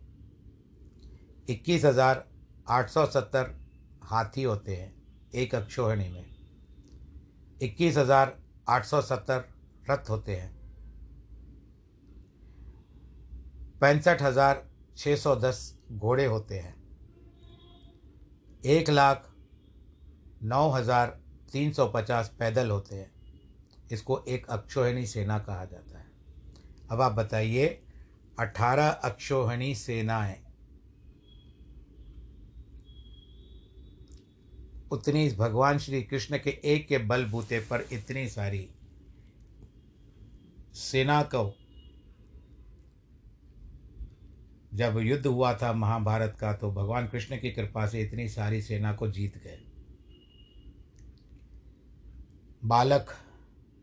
इक्कीस 1.49 1.85
हज़ार 1.85 2.25
आठ 2.69 2.89
सौ 2.89 3.05
सत्तर 3.05 3.55
हाथी 4.03 4.43
होते 4.43 4.75
हैं। 4.75 4.96
एक 5.35 5.55
अक्षोहिणी 5.55 6.09
में। 6.09 6.25
इक्कीस 7.61 7.97
हज़ार 7.97 8.37
आठ 8.69 8.85
सौ 8.85 9.01
सत्तर 9.01 9.43
रथ 9.89 10.09
होते 10.09 10.35
हैं। 10.35 10.55
पैंसठ 13.81 14.21
हज़ार 14.21 14.63
छः 14.97 15.15
सौ 15.15 15.35
दस 15.35 15.79
घोड़े 15.91 16.25
होते 16.25 16.59
हैं। 16.59 16.75
एक 18.65 18.89
लाख 18.89 19.29
नौ 20.43 20.69
हज़ार 20.69 21.07
तीन 21.51 21.71
सौ 21.73 21.87
पचास 21.87 22.35
पैदल 22.39 22.69
होते 22.69 22.95
हैं। 22.95 23.11
इसको 23.91 24.23
एक 24.27 24.49
अक्षोहिणी 24.49 25.05
सेना 25.05 25.39
कहा 25.39 25.65
जाता 25.65 25.99
है। 25.99 26.05
अब 26.91 27.01
आप 27.01 27.11
बताइए, 27.11 27.67
अठारह 28.39 28.89
अक्षोहिणी 28.89 29.73
सेनाएँ 29.75 30.35
उतनी 34.91 35.29
भगवान 35.29 35.77
श्री 35.77 36.01
कृष्ण 36.03 36.37
के 36.37 36.49
एक 36.63 36.87
के 36.87 36.97
बलबूते 36.97 37.59
पर 37.59 37.87
इतनी 37.91 38.27
सारी 38.29 38.69
सेना 40.73 41.21
को 41.23 41.55
जब 44.73 44.97
युद्ध 44.97 45.25
हुआ 45.27 45.53
था 45.53 45.73
महाभारत 45.73 46.37
का 46.39 46.53
तो 46.53 46.71
भगवान 46.71 47.07
कृष्ण 47.07 47.37
की 47.37 47.51
कृपा 47.51 47.87
से 47.87 48.01
इतनी 48.01 48.29
सारी 48.29 48.61
सेना 48.61 48.93
को 48.93 49.07
जीत 49.07 49.37
गए। 49.37 49.59
बालक, 52.65 53.05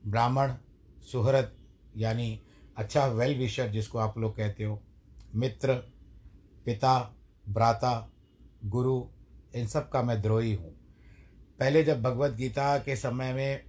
ब्राह्मण, 0.06 0.52
सुहृद, 1.12 1.52
यानी 1.96 2.40
अच्छा 2.76 3.06
वेल 3.06 3.38
विशर 3.38 3.68
जिसको 3.68 3.98
आप 3.98 4.18
लोग 4.18 4.36
कहते 4.36 4.64
हो, 4.64 4.82
मित्र, 5.34 5.74
पिता, 6.64 7.14
भ्राता, 7.48 8.10
गुरु, 8.64 9.04
इन 9.54 9.66
सब 9.66 9.90
का 9.90 10.02
मैं 10.02 10.22
द्रोही 10.22 10.54
हूँ। 10.54 10.83
पहले 11.58 11.82
जब 11.84 12.02
भगवत 12.02 12.32
गीता 12.32 12.78
के 12.78 12.96
समय 12.96 13.32
में 13.32 13.64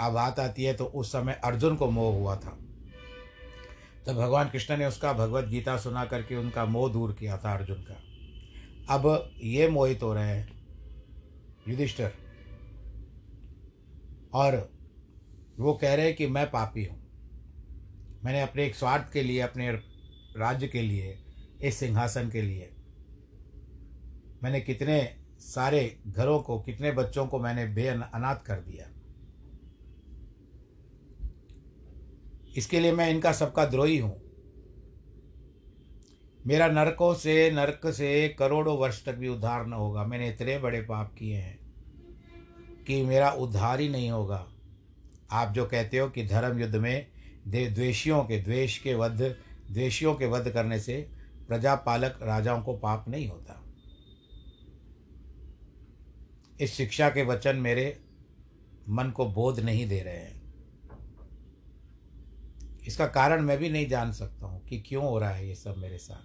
आ 0.00 0.10
बात 0.10 0.40
आती 0.40 0.64
है 0.64 0.74
तो 0.74 0.84
उस 0.84 1.12
समय 1.12 1.40
अर्जुन 1.44 1.76
को 1.76 1.90
मोह 1.90 2.14
हुआ 2.14 2.36
था। 2.36 2.58
तब 4.06 4.12
भगवान 4.12 4.48
कृष्ण 4.48 4.76
ने 4.76 4.86
उसका 4.86 5.12
भगवत 5.12 5.44
गीता 5.44 5.76
सुना 5.76 6.04
करके 6.04 6.36
उनका 6.36 6.64
मोह 6.64 6.92
दूर 6.92 7.12
किया 7.12 7.38
था 7.38 7.54
अर्जुन 7.54 7.76
का। 7.76 8.94
अब 8.94 9.32
ये 9.42 9.68
मोहित 9.68 10.02
हो 10.02 10.14
रहे 10.14 10.28
हैं 10.28 10.48
युधिष्ठर। 11.68 12.12
और 14.34 14.72
वो 15.58 15.72
कह 15.72 15.94
रहे 15.94 16.06
हैं 16.06 16.16
कि 16.16 16.26
मैं 16.26 16.50
पापी 16.50 16.84
हूँ। 16.84 17.00
मैंने 18.24 18.42
अपने 18.42 18.66
एक 18.66 18.74
स्वार्थ 18.74 19.12
के 19.12 19.22
लिए, 19.22 19.40
अपने 19.40 19.72
राज्य 20.36 20.68
के 20.68 20.82
लिए, 20.82 21.18
इस 21.62 21.76
सिंहासन 21.76 22.30
के 22.30 22.42
लिए, 22.42 22.70
मैंने 24.42 24.60
कितने 24.60 25.21
सारे 25.42 25.98
घरों 26.06 26.38
को, 26.40 26.60
कितने 26.60 26.92
बच्चों 26.92 27.26
को 27.26 27.38
मैंने 27.38 27.66
बे 27.66 27.86
अनाथ 27.86 28.36
कर 28.36 28.60
दिया। 28.60 28.88
इसके 32.56 32.80
लिए 32.80 32.92
मैं 32.92 33.10
इनका 33.10 33.32
सबका 33.32 33.64
द्रोही 33.64 33.98
हूँ। 33.98 34.20
मेरा 36.46 36.66
नरकों 36.68 37.14
से, 37.14 37.50
नरक 37.50 37.80
से 37.86 38.28
करोड़ों 38.28 38.78
वर्ष 38.78 39.04
तक 39.04 39.14
भी 39.14 39.28
उद्धार 39.28 39.66
न 39.66 39.72
होगा। 39.72 40.04
मैंने 40.04 40.28
इतने 40.28 40.58
बड़े 40.58 40.80
पाप 40.80 41.14
किए 41.18 41.36
हैं 41.36 41.58
कि 42.84 43.02
मेरा 43.02 43.30
उद्धार 43.30 43.80
ही 43.80 43.88
नहीं 43.88 44.10
होगा। 44.10 44.46
आप 45.30 45.52
जो 45.52 45.64
कहते 45.66 45.98
हो 45.98 46.08
कि 46.08 46.26
धर्म 46.26 46.60
युद्ध 46.60 46.76
में 46.76 47.06
द्वेषियों 47.48 48.24
के, 48.24 48.40
द्वेष 48.42 48.78
के 48.78 48.94
वध, 48.94 49.36
द्वेषियों 49.70 50.14
के 50.14 50.26
वध 50.26 50.50
करने 50.50 50.80
से 50.80 51.10
प्रजापालक 51.48 52.18
राजाओं 52.22 52.62
को 52.62 52.76
पाप 52.76 53.04
नहीं 53.08 53.28
होता। 53.28 53.61
इस 56.62 56.72
शिक्षा 56.72 57.10
के 57.10 57.22
वचन 57.22 57.56
मेरे 57.56 58.04
मन 58.88 59.10
को 59.10 59.26
बोध 59.26 59.60
नहीं 59.60 59.88
दे 59.88 60.02
रहे 60.02 60.16
हैं। 60.16 60.42
इसका 62.86 63.06
कारण 63.06 63.42
मैं 63.42 63.58
भी 63.58 63.70
नहीं 63.70 63.88
जान 63.88 64.12
सकता 64.12 64.46
हूँ 64.46 64.64
कि 64.64 64.80
क्यों 64.80 65.04
हो 65.04 65.18
रहा 65.18 65.30
है 65.30 65.48
ये 65.48 65.54
सब 65.54 65.76
मेरे 65.76 65.98
साथ। 65.98 66.22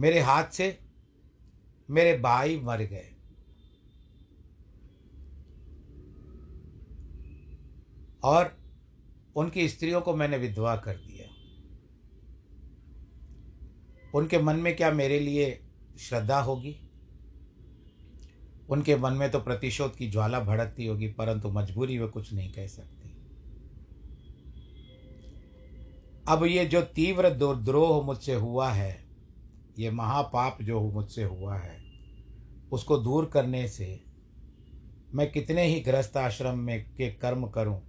मेरे 0.00 0.20
हाथ 0.20 0.44
से 0.44 0.78
मेरे 1.90 2.18
भाई 2.18 2.60
मर 2.60 2.82
गए। 2.82 3.16
और 8.22 8.58
उनकी 9.36 9.68
स्त्रियों 9.68 10.00
को 10.00 10.16
मैंने 10.16 10.36
विधवा 10.36 10.76
कर 10.76 10.96
दिया। 10.96 11.28
उनके 14.14 14.38
मन 14.38 14.56
में 14.56 14.76
क्या 14.76 14.90
मेरे 14.90 15.20
लिए 15.20 15.66
श्रद्धा 15.98 16.40
होगी? 16.40 16.87
उनके 18.68 18.96
मन 18.96 19.12
में 19.12 19.30
तो 19.30 19.38
प्रतिशोध 19.40 19.96
की 19.96 20.10
ज्वाला 20.10 20.40
भड़कती 20.40 20.86
होगी, 20.86 21.08
परंतु 21.08 21.50
मजबूरी 21.50 21.98
वे 21.98 22.06
कुछ 22.06 22.32
नहीं 22.32 22.52
कह 22.52 22.66
सकती। 22.66 23.14
अब 26.28 26.44
ये 26.44 26.64
जो 26.66 26.80
तीव्र 26.94 27.30
द्रोह 27.30 28.02
मुझसे 28.06 28.34
हुआ 28.34 28.70
है, 28.70 28.98
ये 29.78 29.90
महापाप 29.90 30.62
जो 30.62 30.80
मुझसे 30.90 31.22
हुआ 31.22 31.56
है, 31.56 31.76
उसको 32.72 32.98
दूर 32.98 33.30
करने 33.32 33.66
से 33.68 34.00
मैं 35.14 35.30
कितने 35.32 35.64
ही 35.64 35.80
गृहस्थ 35.80 36.16
आश्रम 36.16 36.58
में 36.58 36.80
के 36.96 37.08
कर्म 37.12 37.46
करूँ 37.48 37.80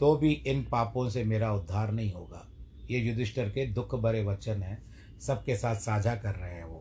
तो 0.00 0.14
भी 0.16 0.30
इन 0.32 0.62
पापों 0.64 1.08
से 1.10 1.24
मेरा 1.24 1.52
उद्धार 1.52 1.90
नहीं 1.92 2.12
होगा। 2.12 2.46
ये 2.90 2.98
युधिष्ठर 2.98 3.48
के 3.48 3.66
दुख 3.66 3.94
भरे 3.94 4.22
वचन 4.24 4.62
हैं, 4.62 4.82
सबके 5.20 5.56
साथ 5.56 5.76
साझा 5.76 6.14
कर 6.14 6.34
रहे 6.34 6.54
हैं 6.54 6.64
वो। 6.64 6.79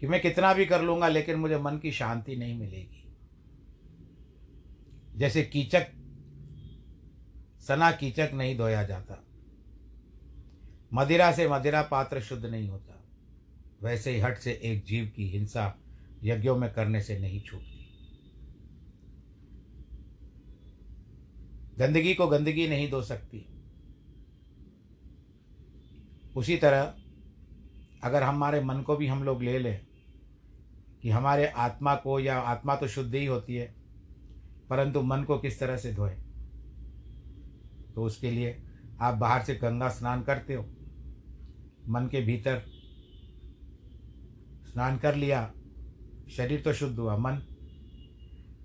कि 0.00 0.06
मैं 0.06 0.20
कितना 0.22 0.54
भी 0.54 0.66
कर 0.66 0.82
लूँगा, 0.82 1.08
लेकिन 1.08 1.36
मुझे 1.36 1.58
मन 1.58 1.78
की 1.78 1.92
शांति 1.92 2.36
नहीं 2.36 2.58
मिलेगी। 2.58 3.14
जैसे 5.16 5.42
कीचक, 5.42 5.86
सना 7.60 7.90
कीचक 7.90 8.30
नहीं 8.34 8.58
धोया 8.58 8.82
जाता। 8.82 9.24
मदिरा 10.94 11.32
से 11.32 11.48
मदिरा 11.48 11.82
पात्र 11.82 12.20
शुद्ध 12.20 12.46
नहीं 12.46 12.68
होता। 12.68 13.04
वैसे 13.82 14.10
ही 14.10 14.20
हट 14.20 14.38
से 14.38 14.60
एक 14.64 14.84
जीव 14.84 15.12
की 15.16 15.28
हिंसा 15.28 15.78
यज्ञों 16.24 16.56
में 16.56 16.72
करने 16.72 17.00
से 17.00 17.18
नहीं 17.18 17.40
छूटती। 17.40 17.76
गंदगी 21.78 22.14
को 22.14 22.26
गंदगी 22.26 22.68
नहीं 22.68 22.90
धो 22.90 23.02
सकती। 23.02 23.46
उसी 26.36 26.56
तरह, 26.56 26.94
अगर 28.02 28.22
हमारे 28.22 28.60
मन 28.60 28.82
को 28.82 28.96
भी 28.96 29.06
हम 29.06 29.24
लोग 29.24 29.42
ले 29.42 29.58
लें 29.58 29.85
कि 31.06 31.10
हमारे 31.10 31.46
आत्मा 31.46 31.94
को 31.94 32.18
या 32.20 32.38
आत्मा 32.38 32.74
तो 32.76 32.86
शुद्ध 32.88 33.14
ही 33.14 33.26
होती 33.26 33.54
है, 33.54 33.66
परंतु 34.70 35.02
मन 35.02 35.22
को 35.24 35.38
किस 35.38 35.58
तरह 35.60 35.76
से 35.76 35.92
धोए? 35.94 36.14
तो 37.94 38.04
उसके 38.04 38.30
लिए 38.30 38.56
आप 39.00 39.14
बाहर 39.14 39.42
से 39.42 39.54
गंगा 39.54 39.88
स्नान 39.88 40.22
करते 40.22 40.54
हो, 40.54 40.64
मन 41.88 42.08
के 42.08 42.20
भीतर 42.20 42.62
स्नान 44.72 44.98
कर 44.98 45.14
लिया, 45.14 45.52
शरीर 46.28 46.62
तो 46.62 46.72
शुद्ध 46.72 46.98
हुआ, 46.98 47.16
मन 47.16 47.38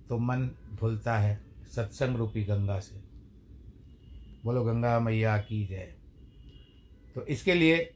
तो 0.09 0.17
मन 0.17 0.49
धुलता 0.73 1.17
है 1.17 1.39
सत्संग 1.75 2.17
रूपी 2.17 2.43
गंगा 2.43 2.79
से। 2.79 3.03
बोलो, 4.45 4.63
गंगा 4.63 4.99
मैया 4.99 5.37
की 5.37 5.65
जय। 5.67 5.95
तो 7.15 7.25
इसके 7.25 7.53
लिए 7.53 7.91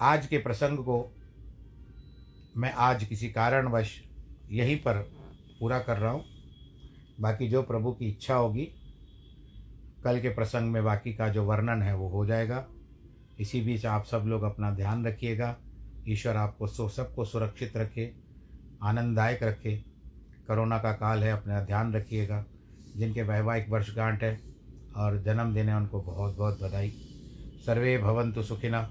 आज 0.00 0.26
के 0.26 0.38
प्रसंग 0.38 0.78
को 0.78 1.14
मैं 2.56 2.72
आज 2.72 3.04
किसी 3.04 3.28
कारणवश 3.28 4.02
यहीं 4.50 4.76
पर 4.76 4.98
पूरा 5.60 5.78
कर 5.78 5.96
रहा 5.96 6.10
हूँ। 6.10 6.24
बाकी 7.20 7.48
जो 7.48 7.62
प्रभु 7.62 7.92
की 7.92 8.08
इच्छा 8.08 8.34
होगी, 8.34 8.64
कल 10.04 10.20
के 10.20 10.28
प्रसंग 10.28 10.72
में 10.72 10.84
बाकी 10.84 11.14
का 11.14 11.28
जो 11.28 11.44
वर्णन 11.44 11.82
है 11.82 11.96
वो 11.96 12.08
हो 12.08 12.26
जाएगा। 12.26 12.66
इसी 13.38 13.60
बीच 13.60 13.86
आप 13.86 14.04
सब 14.04 14.22
लोग 14.26 14.42
अपना 14.42 14.70
ध्यान 14.70 15.06
रखिएगा। 15.06 15.56
ईश्वर 16.08 16.36
आपको 16.36 16.66
सो, 16.66 16.88
सबको 16.88 17.24
सुरक्षित 17.24 17.76
रखे, 17.76 18.14
आनंददायक 18.82 19.42
रखे। 19.42 19.76
कोरोना 20.46 20.78
का 20.78 20.92
काल 20.92 21.24
है, 21.24 21.32
अपना 21.32 21.60
ध्यान 21.60 21.94
रखिएगा। 21.94 22.44
जिनके 22.96 23.22
वैवाहिक 23.22 23.68
वर्षगांठ 23.68 24.22
है 24.22 24.40
और 24.96 25.22
जन्मदिन 25.22 25.68
है, 25.68 25.76
उनको 25.76 26.02
बहुत 26.02 26.36
बहुत 26.36 26.62
बधाई। 26.62 26.90
सर्वे 27.66 27.98
भवंतु 27.98 28.42
सुखिना 28.42 28.90